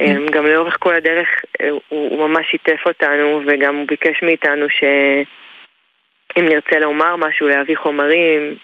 אמ, 0.00 0.26
גם 0.26 0.46
לאורך 0.46 0.76
כל 0.80 0.94
הדרך 0.94 1.28
אה, 1.60 1.70
הוא, 1.70 1.80
הוא 1.88 2.28
ממש 2.28 2.46
שיתף 2.50 2.80
אותנו 2.86 3.42
וגם 3.46 3.76
הוא 3.76 3.86
ביקש 3.86 4.22
מאיתנו 4.22 4.66
שאם 4.68 6.44
נרצה 6.48 6.78
לומר 6.78 7.16
משהו, 7.16 7.48
להביא 7.48 7.76
חומרים, 7.76 8.56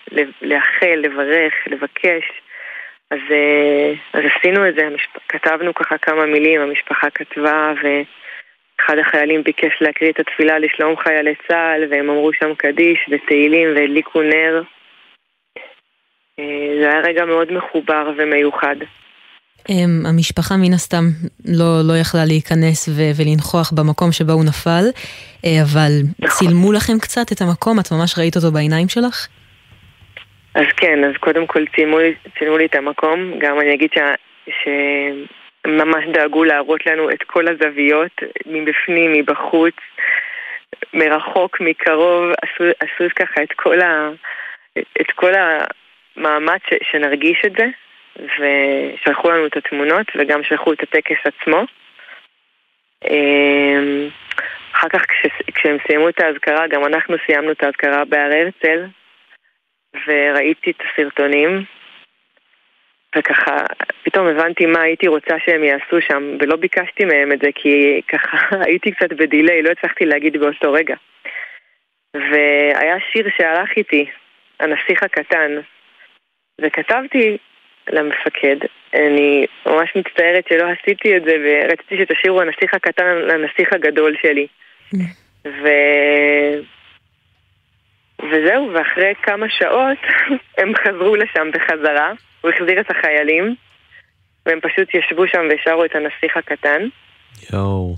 לאחל, 0.43 0.95
לברך, 0.97 1.55
לבקש. 1.67 2.25
אז, 3.11 3.19
אה, 3.31 3.93
אז 4.13 4.23
עשינו 4.37 4.69
את 4.69 4.75
זה, 4.75 4.87
המשפ... 4.87 5.11
כתבנו 5.29 5.75
ככה 5.75 5.99
כמה 5.99 6.27
מילים, 6.27 6.61
המשפחה 6.61 7.11
כתבה 7.11 7.73
ואחד 7.77 8.99
החיילים 8.99 9.43
ביקש 9.43 9.77
להקריא 9.81 10.11
את 10.13 10.21
התפילה 10.21 10.59
לשלום 10.59 10.97
חיילי 10.97 11.35
צה"ל 11.49 11.85
והם 11.91 12.11
אמרו 12.11 12.33
שם 12.33 12.55
קדיש 12.55 13.07
ותהילים 13.11 13.69
והדליקו 13.77 14.23
נר. 14.23 14.63
אה, 16.39 16.45
זה 16.81 16.91
היה 16.91 17.01
רגע 17.01 17.25
מאוד 17.25 17.53
מחובר 17.53 18.11
ומיוחד. 18.17 18.77
אמ, 19.69 20.07
המשפחה 20.09 20.55
מן 20.57 20.73
הסתם 20.75 21.05
לא, 21.59 21.81
לא 21.89 21.95
יכלה 22.01 22.25
להיכנס 22.25 22.89
ו- 22.89 23.13
ולנכוח 23.17 23.73
במקום 23.73 24.13
שבו 24.13 24.33
הוא 24.33 24.45
נפל, 24.45 24.85
אה, 25.45 25.63
אבל 25.63 25.93
צילמו 26.29 26.73
לכם 26.73 26.99
קצת 27.01 27.33
את 27.33 27.41
המקום? 27.41 27.81
את 27.81 27.93
ממש 27.93 28.19
ראית 28.19 28.37
אותו 28.37 28.53
בעיניים 28.53 28.89
שלך? 28.89 29.29
אז 30.55 30.67
כן, 30.77 31.05
אז 31.05 31.17
קודם 31.21 31.47
כל 31.47 31.65
צילמו, 31.77 31.99
צילמו 32.39 32.59
לי 32.59 32.67
את 32.67 32.75
המקום, 32.75 33.19
גם 33.39 33.61
אני 33.61 33.75
אגיד 33.75 33.91
שממש 34.47 36.05
דאגו 36.13 36.45
להראות 36.45 36.87
לנו 36.87 37.11
את 37.11 37.23
כל 37.27 37.45
הזוויות, 37.49 38.17
מבפנים, 38.47 39.13
מבחוץ, 39.13 39.75
מרחוק, 40.95 41.61
מקרוב, 41.61 42.25
עשו, 42.43 42.65
עשו 42.81 43.05
ככה 43.17 43.43
את 43.43 43.53
כל, 43.57 43.81
ה, 43.81 44.11
את 45.01 45.11
כל 45.15 45.35
המאמץ 46.17 46.63
ש, 46.71 46.91
שנרגיש 46.91 47.43
את 47.47 47.53
זה, 47.59 47.67
ושלחו 48.17 49.31
לנו 49.31 49.47
את 49.47 49.57
התמונות 49.57 50.07
וגם 50.17 50.43
שלחו 50.43 50.73
את 50.73 50.83
הטקס 50.83 51.19
עצמו. 51.25 51.65
אמ, 53.11 54.09
אחר 54.73 54.89
כך 54.89 55.03
כש, 55.07 55.27
כשהם 55.55 55.77
סיימו 55.87 56.09
את 56.09 56.21
האזכרה, 56.21 56.67
גם 56.67 56.85
אנחנו 56.85 57.17
סיימנו 57.27 57.53
את 57.53 57.63
האזכרה 57.63 58.05
בהר 58.05 58.31
הרצל, 58.33 58.85
וראיתי 60.07 60.71
את 60.71 60.81
הסרטונים, 60.81 61.65
וככה 63.17 63.57
פתאום 64.03 64.27
הבנתי 64.27 64.67
מה 64.67 64.81
הייתי 64.81 65.09
רוצה 65.09 65.35
שהם 65.47 65.65
יעשו 65.65 66.01
שם, 66.01 66.37
ולא 66.41 66.57
ביקשתי 66.57 67.05
מהם 67.05 67.33
את 67.33 67.39
זה 67.43 67.49
כי 67.55 68.01
ככה 68.09 68.37
הייתי 68.67 68.93
קצת 68.93 69.13
בדיליי, 69.13 69.63
לא 69.63 69.71
הצלחתי 69.71 70.05
להגיד 70.05 70.37
באותו 70.37 70.73
רגע. 70.73 70.95
והיה 72.15 72.97
שיר 73.13 73.29
שהלך 73.37 73.71
איתי, 73.77 74.11
הנסיך 74.61 75.03
הקטן, 75.03 75.61
וכתבתי 76.61 77.37
למפקד, 77.91 78.57
אני 78.95 79.47
ממש 79.67 79.93
מצטערת 79.97 80.45
שלא 80.49 80.65
עשיתי 80.71 81.17
את 81.17 81.25
זה, 81.25 81.37
ורציתי 81.45 81.97
שתשאירו 82.03 82.41
הנסיך 82.41 82.75
הקטן 82.75 83.05
לנסיך 83.17 83.73
הגדול 83.73 84.17
שלי. 84.23 84.47
ו... 85.47 85.69
וזהו, 88.23 88.71
ואחרי 88.75 89.15
כמה 89.23 89.47
שעות 89.49 89.99
הם 90.59 90.73
חזרו 90.75 91.17
לשם 91.17 91.51
בחזרה, 91.53 92.13
הוא 92.41 92.51
החזיר 92.51 92.81
את 92.81 92.91
החיילים, 92.91 93.55
והם 94.47 94.61
פשוט 94.61 94.95
ישבו 94.95 95.29
שם 95.29 95.49
ושרו 95.51 95.85
את 95.85 95.95
הנסיך 95.97 96.37
הקטן. 96.37 96.83
יואו. 97.53 97.95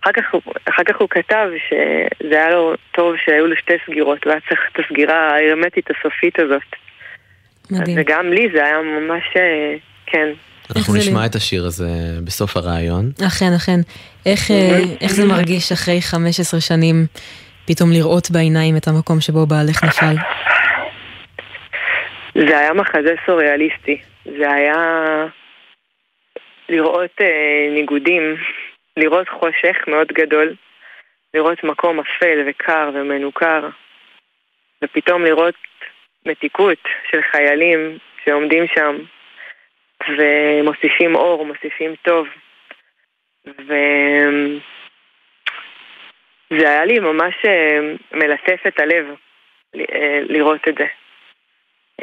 אחר 0.00 0.12
כך, 0.12 0.24
הוא- 0.34 0.42
אחר 0.68 0.84
כך 0.84 0.96
הוא 0.96 1.08
כתב 1.08 1.48
שזה 1.68 2.34
היה 2.34 2.50
לו 2.50 2.74
טוב 2.92 3.14
שהיו 3.24 3.46
לו 3.46 3.56
שתי 3.56 3.72
סגירות, 3.86 4.26
והיה 4.26 4.40
צריך 4.48 4.60
את 4.72 4.78
הסגירה 4.84 5.16
ההרמטית 5.30 5.90
הסופית 5.90 6.38
הזאת. 6.38 6.62
מדהים. 7.72 7.98
וגם 8.00 8.32
לי 8.32 8.48
זה 8.54 8.64
היה 8.64 8.78
ממש, 8.82 9.22
אה, 9.36 9.74
כן. 10.06 10.28
אנחנו 10.76 10.94
נשמע 10.96 11.20
לי? 11.20 11.26
את 11.26 11.34
השיר 11.34 11.64
הזה 11.64 11.88
בסוף 12.24 12.56
הראיון. 12.56 13.10
אכן, 13.26 13.52
אכן. 13.56 13.80
איך, 14.26 14.50
אה, 14.50 14.78
איך 15.00 15.12
זה 15.12 15.26
מרגיש 15.26 15.72
אחרי 15.72 16.02
15 16.02 16.60
שנים 16.60 17.06
פתאום 17.66 17.90
לראות 17.92 18.30
בעיניים 18.30 18.76
את 18.76 18.88
המקום 18.88 19.20
שבו 19.20 19.46
בעלך 19.46 19.84
נפל? 19.84 20.14
זה 22.34 22.58
היה 22.58 22.72
מחזה 22.72 23.14
סוריאליסטי. 23.26 24.00
זה 24.24 24.52
היה 24.52 24.76
לראות 26.68 27.10
אה, 27.20 27.74
ניגודים, 27.74 28.22
לראות 29.02 29.28
חושך 29.28 29.76
מאוד 29.88 30.08
גדול, 30.12 30.54
לראות 31.34 31.64
מקום 31.64 32.00
אפל 32.00 32.38
וקר 32.48 32.90
ומנוכר, 32.94 33.68
ופתאום 34.84 35.24
לראות 35.24 35.54
מתיקות 36.26 36.78
של 37.10 37.22
חיילים 37.22 37.98
שעומדים 38.24 38.64
שם 38.74 38.96
ומוסיפים 40.08 41.14
אור, 41.14 41.46
מוסיפים 41.46 41.94
טוב. 42.02 42.26
וזה 43.46 44.60
היה 46.50 46.84
לי 46.84 46.98
ממש 46.98 47.34
אה, 47.44 47.80
מלטף 48.12 48.60
את 48.66 48.80
הלב 48.80 49.06
אה, 49.76 50.20
לראות 50.28 50.68
את 50.68 50.74
זה. 50.78 50.86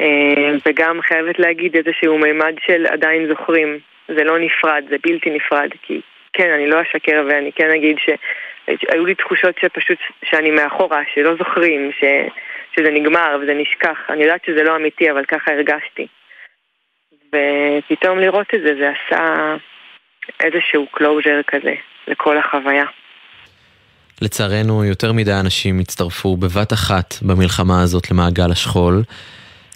אה, 0.00 0.52
וגם 0.66 1.02
חייבת 1.02 1.38
להגיד 1.38 1.76
איזשהו 1.76 2.18
מימד 2.18 2.54
של 2.66 2.86
עדיין 2.86 3.28
זוכרים. 3.28 3.78
זה 4.08 4.24
לא 4.24 4.38
נפרד, 4.38 4.84
זה 4.90 4.96
בלתי 5.02 5.30
נפרד. 5.30 5.70
כי 5.82 6.00
כן, 6.32 6.50
אני 6.50 6.66
לא 6.66 6.82
אשקר 6.82 7.24
ואני 7.28 7.52
כן 7.52 7.70
אגיד 7.70 7.96
שהיו 7.98 9.06
לי 9.06 9.14
תחושות 9.14 9.58
שפשוט, 9.60 9.98
שאני 10.24 10.50
מאחורה, 10.50 11.02
שלא 11.14 11.34
זוכרים, 11.34 11.90
ש, 11.92 12.04
שזה 12.78 12.90
נגמר 12.90 13.38
וזה 13.42 13.52
נשכח. 13.54 13.98
אני 14.08 14.22
יודעת 14.22 14.40
שזה 14.46 14.62
לא 14.62 14.76
אמיתי, 14.76 15.10
אבל 15.10 15.24
ככה 15.24 15.50
הרגשתי. 15.52 16.06
ופתאום 17.28 18.18
לראות 18.18 18.46
את 18.54 18.60
זה, 18.60 18.74
זה 18.80 18.90
עשה 18.90 19.54
איזשהו 20.40 20.86
closure 20.96 21.42
כזה 21.46 21.74
לכל 22.08 22.38
החוויה. 22.38 22.84
לצערנו, 24.22 24.84
יותר 24.84 25.12
מדי 25.12 25.32
אנשים 25.32 25.78
הצטרפו 25.78 26.36
בבת 26.36 26.72
אחת 26.72 27.14
במלחמה 27.22 27.82
הזאת 27.82 28.10
למעגל 28.10 28.50
השכול. 28.50 29.02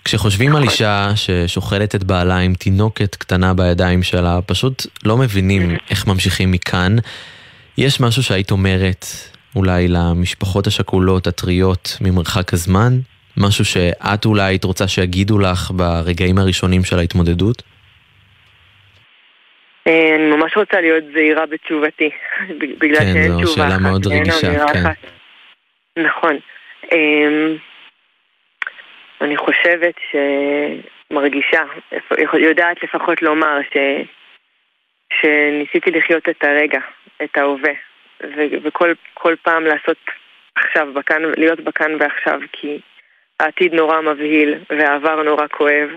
כשחושבים 0.05 0.57
על 0.57 0.62
אישה 0.62 1.09
ששוכלת 1.14 1.94
את 1.94 2.05
בעלה 2.05 2.38
עם 2.38 2.55
תינוקת 2.55 3.14
קטנה 3.14 3.55
בידיים 3.55 4.03
שלה, 4.03 4.38
פשוט 4.46 4.86
לא 5.05 5.16
מבינים 5.16 5.76
איך 5.90 6.07
ממשיכים 6.07 6.53
מכאן. 6.53 6.96
יש 7.78 8.00
משהו 8.00 8.22
שהיית 8.22 8.50
אומרת 8.50 9.07
אולי 9.57 9.88
למשפחות 9.88 10.66
השכולות, 10.66 11.26
הטריות, 11.26 11.88
ממרחק 12.00 12.53
הזמן? 12.53 12.92
משהו 13.36 13.64
שאת 13.64 14.24
אולי 14.24 14.42
היית 14.42 14.64
רוצה 14.64 14.88
שיגידו 14.88 15.38
לך 15.38 15.70
ברגעים 15.70 16.38
הראשונים 16.38 16.84
של 16.84 16.98
ההתמודדות? 16.98 17.62
אה, 19.86 20.14
אני 20.16 20.36
ממש 20.36 20.57
רוצה 20.57 20.80
להיות 20.80 21.05
זהירה 21.14 21.46
בתשובתי, 21.46 22.11
בגלל 22.80 22.98
כן, 22.98 23.12
שאין 23.12 23.32
זו 23.32 23.38
תשובה 23.38 23.55
שאלה 23.55 23.76
אחת, 23.76 23.80
מאוד 23.80 24.07
ואין 24.07 24.20
רגישה, 24.20 24.72
כן. 24.72 24.80
אחת. 24.80 24.96
נכון. 25.96 26.38
אמ, 26.92 27.57
אני 29.20 29.36
חושבת 29.36 29.94
שמרגישה, 30.11 31.62
יודעת 32.38 32.82
לפחות 32.82 33.22
לומר 33.22 33.59
ש... 33.72 33.76
שניסיתי 35.20 35.90
לחיות 35.90 36.28
את 36.28 36.44
הרגע, 36.44 36.80
את 37.24 37.36
ההווה, 37.36 37.72
ו- 38.36 38.56
וכל 38.62 38.92
כל 39.14 39.34
פעם 39.42 39.64
לעשות 39.64 39.96
עכשיו, 40.54 40.92
בכאן, 40.94 41.22
להיות 41.36 41.60
בכאן 41.60 41.96
ועכשיו, 42.00 42.40
כי 42.52 42.80
העתיד 43.40 43.74
נורא 43.74 44.00
מבהיל 44.00 44.54
והעבר 44.70 45.22
נורא 45.22 45.46
כואב. 45.46 45.88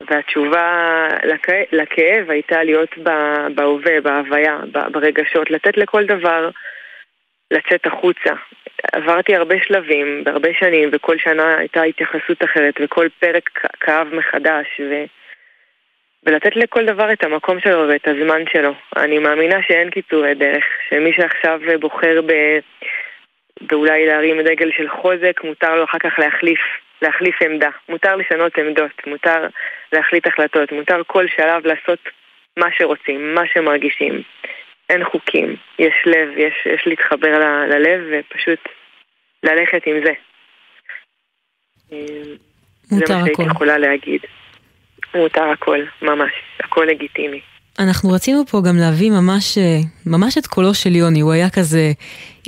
והתשובה 0.00 1.08
לכ- 1.24 1.72
לכאב 1.72 2.30
הייתה 2.30 2.62
להיות 2.62 2.98
ב- 3.02 3.46
בהווה, 3.54 4.00
בהוויה, 4.00 4.58
ב- 4.72 4.92
ברגשות, 4.92 5.50
לתת 5.50 5.76
לכל 5.76 6.04
דבר 6.04 6.50
לצאת 7.50 7.86
החוצה. 7.86 8.32
עברתי 8.92 9.36
הרבה 9.36 9.54
שלבים, 9.66 10.24
בהרבה 10.24 10.48
שנים, 10.54 10.88
וכל 10.92 11.18
שנה 11.18 11.58
הייתה 11.58 11.82
התייחסות 11.82 12.44
אחרת, 12.44 12.74
וכל 12.80 13.06
פרק 13.18 13.50
כאב 13.80 14.14
מחדש, 14.14 14.66
ו... 14.80 15.04
ולתת 16.26 16.56
לכל 16.56 16.86
דבר 16.86 17.12
את 17.12 17.24
המקום 17.24 17.60
שלו 17.60 17.88
ואת 17.88 18.08
הזמן 18.08 18.42
שלו. 18.52 18.72
אני 18.96 19.18
מאמינה 19.18 19.62
שאין 19.68 19.90
קיצורי 19.90 20.34
דרך, 20.34 20.64
שמי 20.88 21.12
שעכשיו 21.12 21.60
בוחר 21.80 22.20
ב... 22.26 22.32
באולי 23.60 24.06
להרים 24.06 24.40
דגל 24.40 24.70
של 24.76 24.88
חוזק, 24.88 25.40
מותר 25.44 25.76
לו 25.76 25.84
אחר 25.84 25.98
כך 25.98 26.18
להחליף, 26.18 26.60
להחליף 27.02 27.42
עמדה. 27.42 27.68
מותר 27.88 28.16
לשנות 28.16 28.58
עמדות, 28.58 29.06
מותר 29.06 29.46
להחליט 29.92 30.26
החלטות, 30.26 30.72
מותר 30.72 31.02
כל 31.06 31.26
שלב 31.28 31.66
לעשות 31.66 31.98
מה 32.56 32.66
שרוצים, 32.78 33.34
מה 33.34 33.42
שמרגישים. 33.46 34.22
אין 34.90 35.04
חוקים, 35.04 35.56
יש 35.78 35.94
לב, 36.06 36.38
יש, 36.38 36.66
יש 36.74 36.86
להתחבר 36.86 37.38
ל, 37.38 37.74
ללב 37.74 38.00
ופשוט 38.10 38.68
ללכת 39.42 39.86
עם 39.86 39.96
זה. 40.04 40.12
אה, 41.92 41.98
מותר 42.92 43.06
זה 43.06 43.14
מה 43.14 43.20
שהייתי. 43.20 43.42
יכולה 43.42 43.78
להגיד. 43.78 44.20
מותר 45.14 45.42
הכל, 45.52 45.78
ממש, 46.02 46.30
הכל 46.64 46.86
לגיטימי. 46.90 47.40
אנחנו 47.78 48.10
רצינו 48.10 48.46
פה 48.50 48.60
גם 48.60 48.76
להביא 48.76 49.10
ממש, 49.10 49.58
אה, 49.58 49.78
ממש 50.06 50.38
את 50.38 50.46
קולו 50.46 50.74
של 50.74 50.96
יוני, 50.96 51.20
הוא 51.20 51.32
היה 51.32 51.50
כזה 51.50 51.92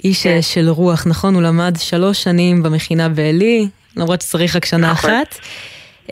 איש 0.04 0.22
כן. 0.22 0.30
אה, 0.30 0.42
של 0.42 0.68
רוח, 0.68 1.06
נכון? 1.06 1.34
הוא 1.34 1.42
למד 1.42 1.74
שלוש 1.78 2.22
שנים 2.22 2.62
במכינה 2.62 3.09
בעלי, 3.09 3.68
למרות 3.96 4.20
שצריך 4.20 4.56
רק 4.56 4.64
שנה 4.64 4.90
נכון. 4.90 5.11
אחת. 5.11 5.38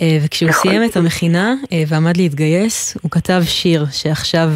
אה, 0.00 0.18
וכשהוא 0.22 0.52
סיים 0.52 0.84
את 0.84 0.96
המכינה 0.96 1.54
ועמד 1.86 2.16
להתגייס, 2.16 2.96
הוא 3.02 3.10
כתב 3.10 3.42
שיר 3.46 3.86
שעכשיו 3.92 4.50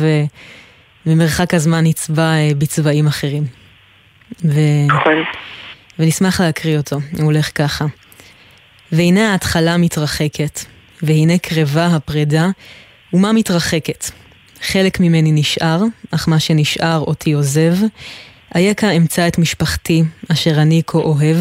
במרחק 1.07 1.55
הזמן 1.55 1.85
נצבע 1.85 2.33
בצבעים 2.59 3.07
אחרים. 3.07 3.43
ו... 4.45 4.61
נכון. 4.87 5.15
ונשמח 5.99 6.41
להקריא 6.41 6.77
אותו, 6.77 6.97
הוא 7.13 7.25
הולך 7.25 7.51
ככה. 7.55 7.85
והנה 8.93 9.33
ההתחלה 9.33 9.77
מתרחקת, 9.77 10.61
והנה 11.03 11.39
קרבה 11.39 11.87
הפרידה, 11.87 12.49
ומה 13.13 13.33
מתרחקת? 13.33 14.11
חלק 14.63 15.01
ממני 15.01 15.33
נשאר, 15.33 15.83
אך 16.11 16.29
מה 16.29 16.41
שנשאר 16.41 16.99
אותי 16.99 17.33
עוזב. 17.33 17.75
אייכה 18.55 18.91
אמצא 18.91 19.29
את 19.29 19.39
משפחתי, 19.39 20.03
אשר 20.33 20.63
אני 20.63 20.83
כה 20.87 20.99
אוהב. 20.99 21.37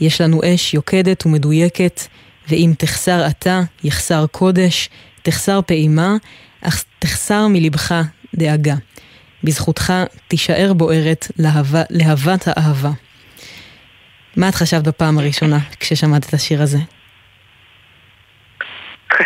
יש 0.00 0.20
לנו 0.20 0.40
אש 0.44 0.74
יוקדת 0.74 1.26
ומדויקת, 1.26 2.00
ואם 2.48 2.72
תחסר 2.78 3.26
אתה, 3.26 3.60
יחסר 3.84 4.26
קודש, 4.26 4.88
תחסר 5.22 5.60
פעימה, 5.66 6.16
אך 6.60 6.84
תחסר 6.98 7.46
מלבך 7.48 7.94
דאגה. 8.34 8.74
בזכותך 9.44 9.92
תישאר 10.28 10.72
בוערת 10.72 11.26
להבת 11.90 12.44
האהבה. 12.46 12.90
מה 14.36 14.48
את 14.48 14.54
חשבת 14.54 14.84
בפעם 14.84 15.18
הראשונה 15.18 15.58
כששמעת 15.80 16.28
את 16.28 16.34
השיר 16.34 16.62
הזה? 16.62 16.78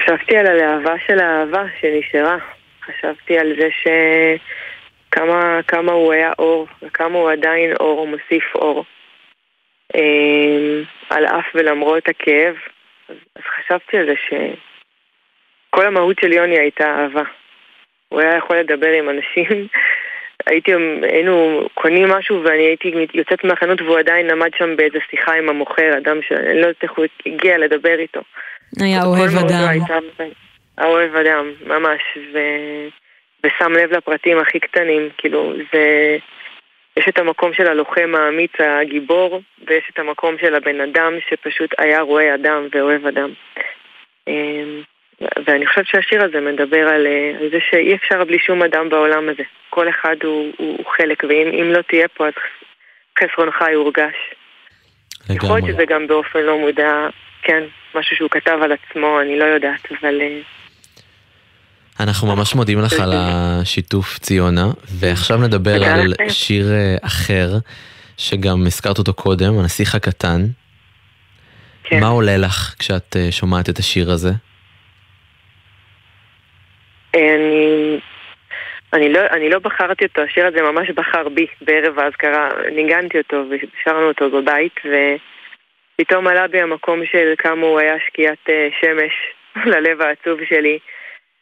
חשבתי 0.07 0.37
על 0.37 0.47
הלהבה 0.47 0.95
של 1.07 1.19
האהבה 1.19 1.65
שנשארה. 1.81 2.37
חשבתי 2.83 3.39
על 3.39 3.53
זה 3.59 3.69
שכמה 5.11 5.61
כמה 5.69 5.93
הוא 5.93 6.13
היה 6.13 6.33
אור, 6.39 6.67
וכמה 6.83 7.19
הוא 7.19 7.31
עדיין 7.31 7.73
אור, 7.81 7.99
הוא 7.99 8.09
מוסיף 8.09 8.55
אור. 8.55 8.85
אמ, 9.95 10.83
על 11.11 11.27
אף 11.27 11.45
ולמרות 11.55 12.09
הכאב. 12.09 12.55
אז, 13.09 13.17
אז 13.37 13.43
חשבתי 13.43 13.97
על 13.97 14.07
זה 14.07 14.15
שכל 14.27 15.87
המהות 15.87 16.17
של 16.21 16.33
יוני 16.33 16.59
הייתה 16.59 16.85
אהבה. 16.85 17.25
הוא 18.09 18.21
היה 18.21 18.37
יכול 18.37 18.57
לדבר 18.57 18.91
עם 18.93 19.09
אנשים. 19.11 19.67
הייתי, 20.47 20.73
היינו 21.03 21.67
קונים 21.75 22.09
משהו 22.09 22.45
ואני 22.45 22.63
הייתי 22.63 22.93
יוצאת 23.15 23.45
מהחנות 23.45 23.81
והוא 23.81 23.99
עדיין 23.99 24.31
עמד 24.31 24.51
שם 24.59 24.77
באיזה 24.77 24.99
שיחה 25.11 25.35
עם 25.35 25.49
המוכר, 25.49 25.99
אדם 25.99 26.23
שאני 26.23 26.55
לא 26.55 26.67
יודעת 26.67 26.83
איך 26.83 26.93
הוא 26.93 27.07
הגיע 27.27 27.59
לדבר 27.59 27.99
איתו. 27.99 28.21
היה 28.81 29.03
אוהב 29.05 29.37
אדם. 29.37 29.69
הייתה 29.69 29.99
האוהב 30.79 31.15
אדם, 31.15 31.53
ממש, 31.67 32.01
ו... 32.33 32.39
ושם 33.45 33.73
לב 33.73 33.93
לפרטים 33.93 34.39
הכי 34.39 34.61
קטנים, 34.61 35.09
כאילו, 35.19 35.53
זה... 35.73 36.17
יש 36.97 37.05
את 37.09 37.19
המקום 37.19 37.53
של 37.53 37.67
הלוחם 37.67 38.15
האמיץ, 38.15 38.53
הגיבור, 38.59 39.43
ויש 39.67 39.85
את 39.93 39.99
המקום 39.99 40.37
של 40.41 40.55
הבן 40.55 40.81
אדם 40.81 41.13
שפשוט 41.29 41.71
היה 41.79 42.01
רואה 42.01 42.35
אדם 42.35 42.69
ואוהב 42.73 43.07
אדם. 43.07 43.31
אמ, 44.29 44.83
ואני 45.47 45.67
חושבת 45.67 45.87
שהשיר 45.87 46.25
הזה 46.25 46.41
מדבר 46.41 46.89
על, 46.89 47.07
אה, 47.07 47.33
על 47.41 47.51
זה 47.51 47.59
שאי 47.71 47.95
אפשר 47.95 48.25
בלי 48.25 48.39
שום 48.39 48.63
אדם 48.63 48.89
בעולם 48.89 49.29
הזה. 49.29 49.43
כל 49.71 49.89
אחד 49.89 50.17
הוא, 50.23 50.53
הוא, 50.59 50.77
הוא 50.77 50.87
חלק, 50.97 51.25
ואם 51.29 51.49
אם 51.61 51.73
לא 51.73 51.83
תהיה 51.83 52.09
פה 52.09 52.27
אז 52.27 52.33
חסרונך 53.19 53.65
יורגש. 53.73 54.15
יכול 55.31 55.49
להיות 55.49 55.59
לגמרי. 55.59 55.73
שזה 55.73 55.85
גם 55.85 56.07
באופן 56.07 56.41
לא 56.41 56.59
מודע, 56.59 57.09
כן, 57.43 57.63
משהו 57.95 58.17
שהוא 58.17 58.31
כתב 58.31 58.59
על 58.63 58.73
עצמו, 58.73 59.21
אני 59.21 59.39
לא 59.39 59.45
יודעת, 59.45 59.93
אבל... 59.93 60.21
אה, 60.21 60.41
אנחנו 62.01 62.37
ממש 62.37 62.55
מודים 62.55 62.81
לך 62.81 62.93
על 62.93 63.13
השיתוף 63.15 64.19
ציונה, 64.19 64.67
ועכשיו 65.01 65.37
נדבר 65.37 65.85
על. 65.85 66.13
שיר 66.29 66.73
אה, 66.73 66.97
אחר, 67.03 67.49
שגם 68.17 68.67
הזכרת 68.67 68.99
אותו 68.99 69.15
קודם, 69.15 69.59
הנסיך 69.59 69.95
הקטן. 69.95 70.41
כן. 71.85 72.01
מה 72.01 72.07
עולה 72.07 72.37
לך 72.37 72.75
כשאת 72.79 73.17
אה, 73.17 73.33
שומעת 73.33 73.69
את 73.69 73.79
השיר 73.79 74.11
הזה? 74.11 74.31
אני, 77.15 78.01
אני, 78.93 79.13
לא, 79.13 79.21
אני 79.31 79.51
לא 79.51 79.59
בחרתי 79.59 80.05
אותו, 80.05 80.23
השיר 80.23 80.47
הזה 80.47 80.63
ממש 80.63 80.91
בחר 80.91 81.29
בי 81.29 81.47
בערב 81.61 81.99
האזכרה, 81.99 82.49
ניגנתי 82.77 83.19
אותו 83.19 83.45
ושרנו 83.51 84.09
אותו 84.09 84.31
בבית 84.31 84.81
ופתאום 86.01 86.27
עלה 86.27 86.49
בי 86.49 86.61
המקום 86.61 87.07
של 87.07 87.35
כמה 87.39 87.67
הוא 87.67 87.81
היה 87.81 87.95
שקיעת 88.07 88.51
אה, 88.51 88.69
שמש 88.81 89.13
ללב 89.73 90.01
העצוב 90.01 90.39
שלי, 90.49 90.79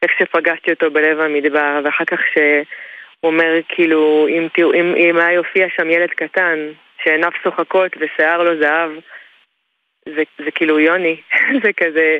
איך 0.02 0.11
שפגשתי 0.18 0.70
אותו 0.70 0.90
בלב 0.90 1.20
המדבר 1.20 1.80
ואחר 1.84 2.05
כך 2.05 2.20
שהוא 2.32 2.64
אומר 3.32 3.55
כאילו 3.68 4.26
אם, 4.28 4.48
אם, 4.74 4.94
אם 4.96 5.16
היה 5.16 5.32
יופיע 5.32 5.66
שם 5.76 5.90
ילד 5.90 6.11
קטן 6.11 6.59
שעיניו 7.05 7.30
שוחקות 7.42 7.92
ושיער 7.96 8.42
לו 8.42 8.61
זהב 8.61 8.90
זה, 10.09 10.22
זה 10.44 10.50
כאילו 10.55 10.80
יוני, 10.80 11.16
זה 11.62 11.70
כזה 11.76 12.18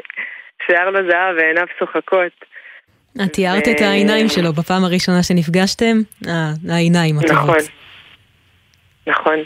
שיער 0.67 0.91
לו 0.91 1.11
זהב 1.11 1.37
ועיניו 1.37 1.67
שוחקות 1.79 2.45
את 3.23 3.33
תיארת 3.33 3.69
את 3.69 3.81
העיניים 3.81 4.29
שלו 4.29 4.53
בפעם 4.53 4.85
הראשונה 4.85 5.23
שנפגשתם? 5.23 5.97
אה, 6.29 6.75
העיניים 6.75 7.19
הטובות. 7.19 7.35
נכון. 7.47 7.59
נכון. 9.07 9.39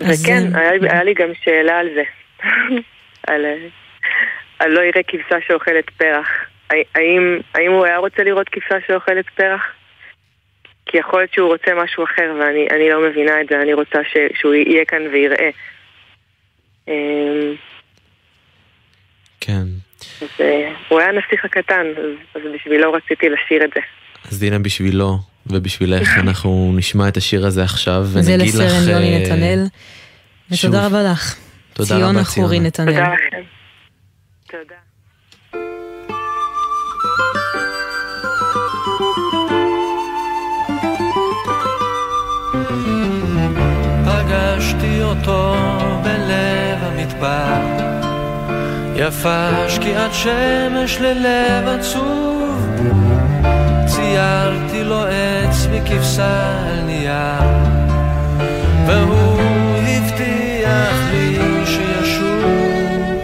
וכן, 0.00 0.54
אה, 0.54 0.60
היה, 0.60 0.72
לי- 0.72 0.88
היה 0.90 1.02
לי 1.04 1.14
גם 1.14 1.28
שאלה 1.44 1.78
על 1.78 1.88
זה. 1.94 2.02
על, 3.28 3.44
אה, 3.44 3.56
על 4.58 4.70
לא 4.70 4.80
יראה 4.80 5.02
כבשה 5.08 5.36
שאוכלת 5.46 5.90
פרח. 5.90 6.28
הא- 6.70 6.76
האם, 6.94 7.38
האם 7.54 7.70
הוא 7.72 7.84
היה 7.84 7.96
רוצה 7.96 8.22
לראות 8.22 8.48
כבשה 8.48 8.76
שאוכלת 8.86 9.24
פרח? 9.30 9.62
כי 10.86 10.98
יכול 10.98 11.20
להיות 11.20 11.32
שהוא 11.34 11.48
רוצה 11.48 11.70
משהו 11.84 12.04
אחר 12.04 12.34
ואני 12.40 12.66
אני 12.70 12.90
לא 12.90 13.08
מבינה 13.10 13.40
את 13.40 13.46
זה, 13.50 13.62
אני 13.62 13.72
רוצה 13.74 13.98
ש, 14.04 14.16
שהוא 14.40 14.54
יהיה 14.54 14.84
כאן 14.84 15.02
ויראה. 15.12 15.50
אמ, 16.88 17.54
כן. 19.40 19.62
אה, 20.40 20.72
הוא 20.88 21.00
היה 21.00 21.08
הנסיך 21.08 21.44
הקטן, 21.44 21.86
אז 22.34 22.42
בשבילו 22.54 22.92
רציתי 22.92 23.28
לשיר 23.28 23.64
את 23.64 23.70
זה. 23.74 23.80
אז 24.30 24.40
דינה 24.40 24.58
בשבילו 24.58 25.18
ובשבילך 25.50 26.18
אנחנו 26.24 26.72
נשמע 26.76 27.08
את 27.08 27.16
השיר 27.16 27.46
הזה 27.46 27.62
עכשיו 27.62 28.04
זה 28.04 28.20
ונגיד 28.24 28.54
לך... 28.54 28.60
לסרן 28.60 28.88
יוני 28.88 29.14
אה, 29.14 29.20
נתנאל. 29.22 29.66
ותודה 30.50 30.86
רבה 30.86 31.02
לך. 31.02 31.34
תודה 31.72 31.88
ציונה 31.88 32.08
רבה, 32.08 32.24
חורי 32.24 32.48
ציונה. 32.48 32.66
נתנאל. 32.66 32.94
תודה 32.94 33.14
לכם. 33.14 33.42
תודה. 34.50 34.74
פגשתי 44.04 45.02
אותו 45.02 45.54
בלב 46.04 46.78
המדבר 46.80 47.88
יפה 48.96 49.68
שקיעת 49.68 50.14
שמש 50.14 50.98
ללב 51.00 51.68
עצוב 51.68 52.37
ציירתי 54.18 54.84
לו 54.84 55.04
עץ 55.04 55.66
וכבשה 55.70 56.62
על 56.66 56.80
נייר 56.86 57.42
והוא 58.86 59.40
הבטיח 59.78 60.96
לי 61.10 61.38
שישוב 61.66 63.22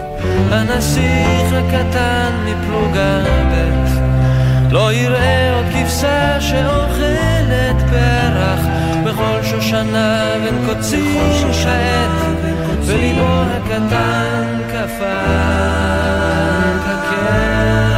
הנסיך 0.51 1.53
הקטן 1.53 2.33
מפלוגה 2.45 3.21
ב' 3.51 4.73
לא 4.73 4.93
יראה 4.93 5.55
עוד 5.55 5.65
כבשה 5.73 6.41
שאוכלת 6.41 7.77
פרח 7.91 8.61
בכל 9.05 9.43
שושנה 9.43 10.25
בין 10.45 10.67
קוצים 10.67 11.53
כעת 11.65 12.45
וליבו 12.87 13.43
הקטן 13.43 14.59
קפא. 14.69 15.85
ואם 16.87 17.94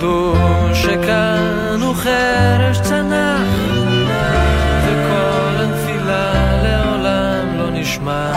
תדעו 0.00 0.34
שכאן 0.74 1.78
הוא 1.80 1.94
חרש 1.94 2.80
צנח, 2.80 3.48
וכל 4.86 5.62
הנפילה 5.62 6.32
לעולם 6.62 7.58
לא 7.58 7.70
נשמע. 7.70 8.32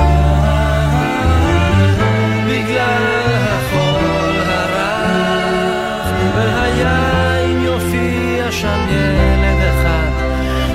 בגלל 2.48 3.04
החול 3.50 4.36
הרך, 4.48 6.08
והיה 6.36 7.38
אם 7.46 7.66
יופיע 7.66 8.52
שם 8.52 8.80
ילד 8.90 9.62
אחד, 9.70 10.12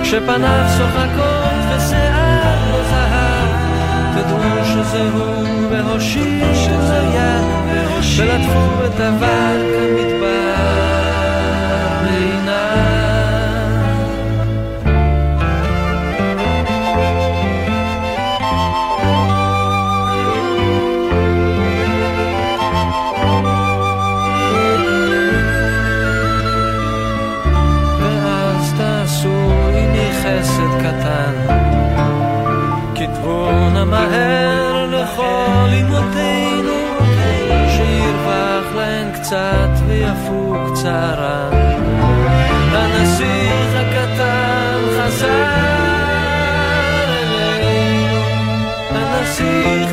שפניו 0.04 0.66
שוחקות 0.78 1.78
זהב, 1.78 1.97
שזה 4.64 5.10
הוא 5.10 5.46
והושיטו 5.70 6.54
יד, 7.14 7.44
ולטפו 8.18 8.86
את 8.86 9.00
אבק 9.00 9.28
המדבר 9.78 10.87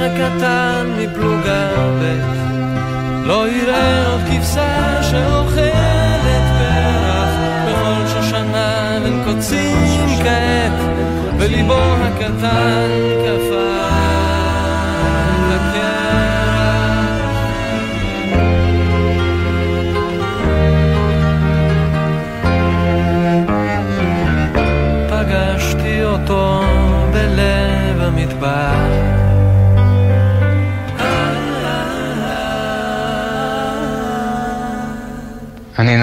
הקטן 0.06 0.86
מפלוגה 0.98 1.70
ב', 2.02 3.28
לא 3.28 3.50
יראה 3.50 4.08
עוד 4.12 4.22
כבשה 4.32 5.04
שאוכלת 5.04 6.46
פרח 6.58 7.30
בכל 7.68 8.08
שושנה 8.08 9.00
בין 9.04 9.24
קוצים 9.26 10.08
כעת, 10.24 10.80
וליבו 11.40 11.74
הקטן 11.74 12.90
קפא 13.26 13.45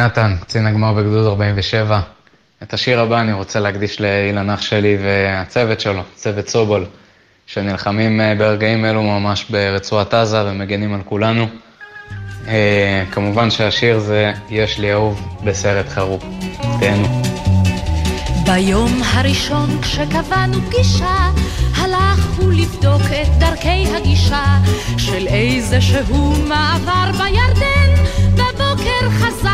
נתן, 0.05 0.35
קצין 0.41 0.67
הגמר 0.67 0.93
בגדוד 0.93 1.27
47. 1.27 2.01
את 2.63 2.75
השיר 2.75 3.01
הבא 3.01 3.21
אני 3.21 3.33
רוצה 3.33 3.61
להקדיש 3.61 4.01
לאילן 4.01 4.51
אח 4.51 4.63
שלי 4.63 4.97
והצוות 5.03 5.81
שלו, 5.81 6.03
צוות 6.15 6.49
סובול, 6.49 6.85
שנלחמים 7.47 8.21
אה, 8.21 8.35
ברגעים 8.39 8.85
אלו 8.85 9.03
ממש 9.03 9.45
ברצועת 9.51 10.15
עזה 10.15 10.45
ומגנים 10.47 10.95
על 10.95 11.01
כולנו. 11.05 11.47
אה, 12.49 13.05
כמובן 13.11 13.51
שהשיר 13.51 13.99
זה 13.99 14.33
"יש 14.51 14.79
לי 14.79 14.93
אהוב 14.93 15.39
בסרט 15.45 15.89
חרוב". 15.89 16.25
תהנו. 16.81 17.23
ביום 18.47 19.03
הראשון 19.15 19.83
כשקבענו 19.83 20.61
פגישה, 20.61 21.31
הלכנו 21.77 22.51
לבדוק 22.51 23.03
את 23.03 23.29
דרכי 23.39 23.87
הגישה 23.97 24.59
של 24.99 25.27
איזה 25.27 25.81
שהוא 25.81 26.37
מעבר 26.49 27.11
בירדן. 27.13 28.03
בבוקר 28.35 29.11
חזר 29.11 29.52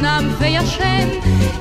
מנומנם 0.00 0.34
וישן, 0.38 1.08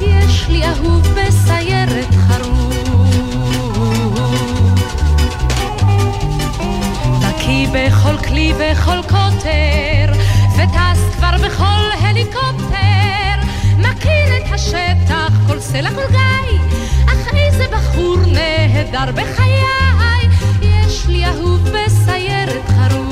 יש 0.02 0.48
לי 0.50 0.64
אהוב 0.66 1.08
בסיירת 1.08 2.16
חרוב. 2.28 3.50
בקיא 7.20 7.68
בכל 7.74 8.18
כלי 8.18 8.54
וכל 8.54 9.02
קוטר, 9.02 10.14
וטס 10.58 11.16
כבר 11.18 11.36
בכל 11.46 12.06
הליקופטר. 12.08 13.36
מכיר 13.78 14.38
את 14.38 14.54
השטח, 14.54 15.34
כל 15.48 15.60
סלע 15.60 15.90
כל 15.90 16.12
גיא, 16.12 16.60
אך 17.06 17.34
איזה 17.34 17.66
בחור 17.72 18.18
נהדר 18.18 19.12
בחיי, 19.12 20.30
יש 20.62 21.08
לי 21.08 21.26
אהוב 21.26 21.70
בסיירת 21.70 22.70
חרוב. 22.70 23.09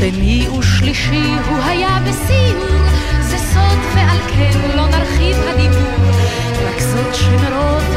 שני 0.00 0.48
ושלישי 0.58 1.34
הוא 1.48 1.58
היה 1.62 1.98
בסיור, 2.08 2.78
זה 3.20 3.38
סוד 3.38 3.78
ועל 3.94 4.18
כן 4.28 4.76
לא 4.76 4.86
נרחיב 4.86 5.36
הדיבור, 5.48 6.10
רק 6.66 6.80
זאת 6.80 7.14
שמרוב 7.14 7.96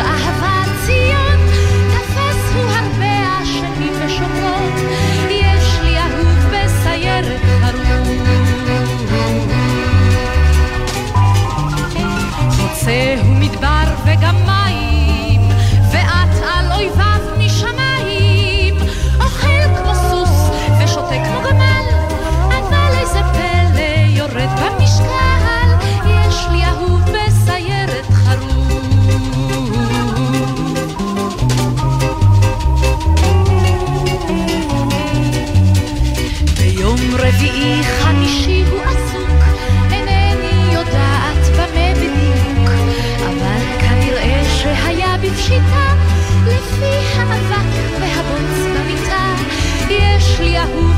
יש 50.46 50.93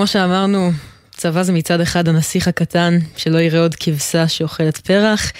כמו 0.00 0.06
שאמרנו, 0.06 0.70
צבא 1.10 1.42
זה 1.42 1.52
מצד 1.52 1.80
אחד 1.80 2.08
הנסיך 2.08 2.48
הקטן, 2.48 2.98
שלא 3.16 3.38
יראה 3.38 3.60
עוד 3.60 3.74
כבשה 3.74 4.28
שאוכלת 4.28 4.76
פרח, 4.76 5.32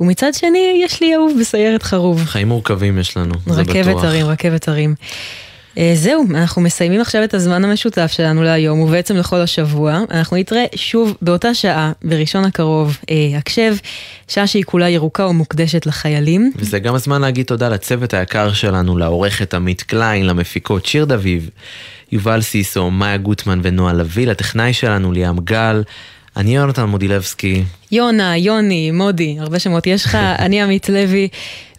ומצד 0.00 0.34
שני, 0.34 0.82
יש 0.84 1.00
לי 1.00 1.14
אהוב 1.14 1.32
בסיירת 1.40 1.82
חרוב. 1.82 2.24
חיים 2.24 2.48
מורכבים 2.48 2.98
יש 2.98 3.16
לנו, 3.16 3.34
זה 3.46 3.62
בטוח. 3.62 3.76
רכבת 3.76 4.04
הרים, 4.04 4.26
רכבת 4.26 4.68
הרים. 4.68 4.94
אה, 5.78 5.92
זהו, 5.94 6.24
אנחנו 6.34 6.62
מסיימים 6.62 7.00
עכשיו 7.00 7.24
את 7.24 7.34
הזמן 7.34 7.64
המשותף 7.64 8.10
שלנו 8.12 8.42
להיום, 8.42 8.80
ובעצם 8.80 9.16
לכל 9.16 9.36
השבוע. 9.36 10.00
אנחנו 10.10 10.36
נתראה 10.36 10.64
שוב 10.74 11.16
באותה 11.22 11.54
שעה, 11.54 11.92
בראשון 12.02 12.44
הקרוב, 12.44 12.98
אה, 13.10 13.38
הקשב, 13.38 13.76
שעה 14.28 14.46
שהיא 14.46 14.64
כולה 14.64 14.88
ירוקה 14.88 15.26
ומוקדשת 15.26 15.86
לחיילים. 15.86 16.52
וזה 16.56 16.78
גם 16.78 16.94
הזמן 16.94 17.20
להגיד 17.20 17.46
תודה 17.46 17.68
לצוות 17.68 18.14
היקר 18.14 18.52
שלנו, 18.52 18.98
לעורכת 18.98 19.54
עמית 19.54 19.82
קליין, 19.82 20.26
למפיקות 20.26 20.86
שיר 20.86 21.04
דביב, 21.04 21.50
יובל 22.12 22.40
סיסו, 22.40 22.90
מאיה 22.90 23.16
גוטמן 23.16 23.60
ונועה 23.62 23.92
לביא, 23.92 24.26
לטכנאי 24.26 24.72
שלנו 24.72 25.12
ליאם 25.12 25.38
גל, 25.38 25.82
אני 26.36 26.56
יונתן 26.56 26.84
מודילבסקי. 26.84 27.64
יונה, 27.92 28.36
יוני, 28.36 28.90
מודי, 28.90 29.36
הרבה 29.40 29.58
שמות 29.58 29.86
יש 29.86 30.04
לך, 30.04 30.14
אני 30.44 30.62
עמית 30.62 30.88
לוי, 30.88 31.28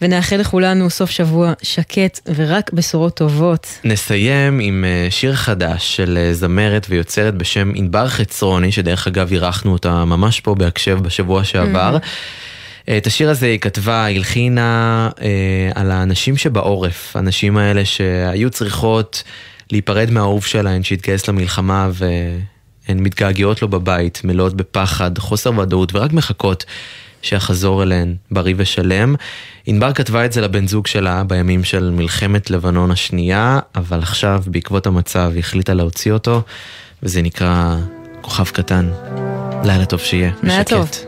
ונאחל 0.01 0.37
לכולנו 0.37 0.89
סוף 0.89 1.09
שבוע 1.09 1.53
שקט 1.61 2.19
ורק 2.35 2.73
בשורות 2.73 3.17
טובות. 3.17 3.67
נסיים 3.83 4.59
עם 4.59 4.85
אה, 4.87 5.07
שיר 5.11 5.35
חדש 5.35 5.95
של 5.95 6.17
אה, 6.21 6.33
זמרת 6.33 6.87
ויוצרת 6.89 7.35
בשם 7.35 7.71
ענבר 7.75 8.07
חצרוני, 8.07 8.71
שדרך 8.71 9.07
אגב 9.07 9.31
אירחנו 9.31 9.71
אותה 9.71 10.05
ממש 10.05 10.39
פה 10.39 10.55
בהקשב 10.55 10.99
בשבוע 11.01 11.43
שעבר. 11.43 11.97
אה, 12.89 12.97
את 12.97 13.07
השיר 13.07 13.29
הזה 13.29 13.45
היא 13.45 13.59
כתבה, 13.59 14.05
הלחינה 14.05 15.09
אה, 15.21 15.69
על 15.75 15.91
האנשים 15.91 16.37
שבעורף, 16.37 17.15
האנשים 17.15 17.57
האלה 17.57 17.85
שהיו 17.85 18.49
צריכות 18.49 19.23
להיפרד 19.71 20.11
מהאהוב 20.11 20.45
שלהן 20.45 20.83
שהתגייס 20.83 21.27
למלחמה 21.27 21.89
והן 21.93 22.99
מתגעגעות 22.99 23.61
לו 23.61 23.67
בבית, 23.67 24.21
מלאות 24.23 24.53
בפחד, 24.53 25.17
חוסר 25.17 25.59
ודאות 25.59 25.95
ורק 25.95 26.13
מחכות 26.13 26.65
שיחזור 27.21 27.83
אליהן 27.83 28.15
בריא 28.31 28.53
ושלם. 28.57 29.15
ענבר 29.65 29.93
כתבה 29.93 30.25
את 30.25 30.31
זה 30.33 30.41
לבן 30.41 30.67
זוג 30.67 30.87
שלה 30.87 31.23
בימים 31.23 31.63
של 31.63 31.89
מלחמת 31.89 32.49
לבנון 32.49 32.91
השנייה, 32.91 33.59
אבל 33.75 33.99
עכשיו 33.99 34.43
בעקבות 34.47 34.87
המצב 34.87 35.31
היא 35.33 35.39
החליטה 35.39 35.73
להוציא 35.73 36.11
אותו, 36.11 36.41
וזה 37.03 37.21
נקרא 37.21 37.75
כוכב 38.21 38.45
קטן. 38.45 38.89
לילה 39.63 39.85
טוב 39.85 39.99
שיהיה, 39.99 40.31
לילה. 40.43 40.63
טוב. 40.63 41.06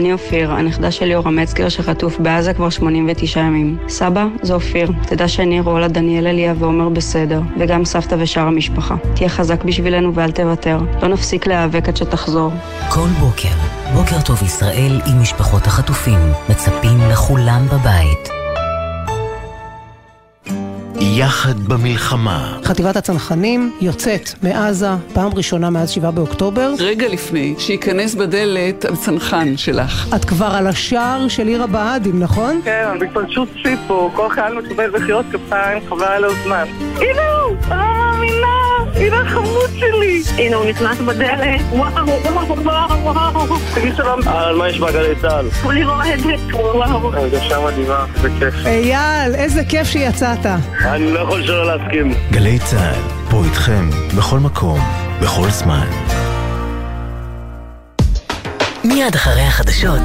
אני 0.00 0.12
אופיר, 0.12 0.52
הנכדה 0.52 0.90
של 0.90 1.10
יורם 1.10 1.36
מצגר 1.36 1.68
שחטוף 1.68 2.18
בעזה 2.18 2.54
כבר 2.54 2.70
89 2.70 3.40
ימים. 3.40 3.76
סבא, 3.88 4.26
זה 4.42 4.54
אופיר. 4.54 4.92
תדע 5.06 5.28
שאני 5.28 5.60
רולה, 5.60 5.88
דניאל 5.88 6.26
אליה 6.26 6.54
ועומר 6.58 6.88
בסדר, 6.88 7.40
וגם 7.58 7.84
סבתא 7.84 8.16
ושאר 8.18 8.42
המשפחה. 8.42 8.94
תהיה 9.14 9.28
חזק 9.28 9.64
בשבילנו 9.64 10.14
ואל 10.14 10.30
תוותר. 10.30 10.78
לא 11.02 11.08
נפסיק 11.08 11.46
להיאבק 11.46 11.88
עד 11.88 11.96
שתחזור. 11.96 12.52
כל 12.88 13.08
בוקר, 13.20 13.54
בוקר 13.94 14.20
טוב 14.20 14.42
ישראל 14.42 15.00
עם 15.06 15.22
משפחות 15.22 15.66
החטופים, 15.66 16.18
מצפים 16.48 16.98
לכולם 17.10 17.66
בבית. 17.72 18.39
יחד 21.12 21.60
במלחמה. 21.68 22.58
חטיבת 22.64 22.96
הצנחנים 22.96 23.72
יוצאת 23.80 24.30
מעזה 24.42 24.88
פעם 25.12 25.30
ראשונה 25.34 25.70
מאז 25.70 25.90
7 25.90 26.10
באוקטובר. 26.10 26.72
רגע 26.78 27.08
לפני 27.08 27.54
שייכנס 27.58 28.14
בדלת 28.14 28.84
הצנחן 28.84 29.56
שלך. 29.56 30.14
את 30.16 30.24
כבר 30.24 30.46
על 30.46 30.66
השער 30.66 31.28
של 31.28 31.46
עיר 31.46 31.62
הבה"דים, 31.62 32.20
נכון? 32.20 32.60
כן, 32.64 32.98
בהתפלשות 33.00 33.48
סיפו, 33.62 34.10
כל 34.14 34.28
חייל 34.30 34.54
מקבל 34.54 34.90
מחיאות 34.90 35.26
כפיים, 35.32 35.82
חבל 35.88 36.02
על 36.04 36.24
הזמן. 36.24 36.64
הנה 36.96 37.28
הוא! 37.48 37.56
לא 37.70 37.76
מאמינה! 37.76 38.69
הנה 39.00 39.20
החמוד 39.20 39.70
שלי! 39.78 40.22
הנה 40.38 40.56
הוא 40.56 40.64
נכנס 40.66 40.98
בדלת, 40.98 41.60
וואו, 41.70 42.06
וואו, 42.06 42.56
וואו, 42.62 43.34
וואו! 43.34 43.56
תגיד 43.74 43.96
שלום. 43.96 44.28
על 44.28 44.56
מה 44.56 44.68
יש 44.68 44.78
בגלי 44.78 45.14
צה"ל? 45.20 45.50
כולי 45.62 45.84
רועדת, 45.84 46.40
וואו. 46.52 47.14
הרגשה 47.14 47.60
מדהימה, 47.60 48.04
זה 48.22 48.28
כיף. 48.38 48.54
אייל, 48.66 49.34
איזה 49.34 49.64
כיף 49.64 49.86
שיצאת. 49.86 50.46
אני 50.84 51.12
לא 51.12 51.20
יכול 51.20 51.46
שלא 51.46 51.66
להסכים. 51.76 52.14
גלי 52.30 52.58
צה"ל, 52.58 53.30
פה 53.30 53.42
איתכם, 53.44 53.90
בכל 54.18 54.38
מקום, 54.38 54.80
בכל 55.22 55.48
זמן. 55.50 55.86
מיד 58.84 59.14
אחרי 59.14 59.42
החדשות, 59.42 60.00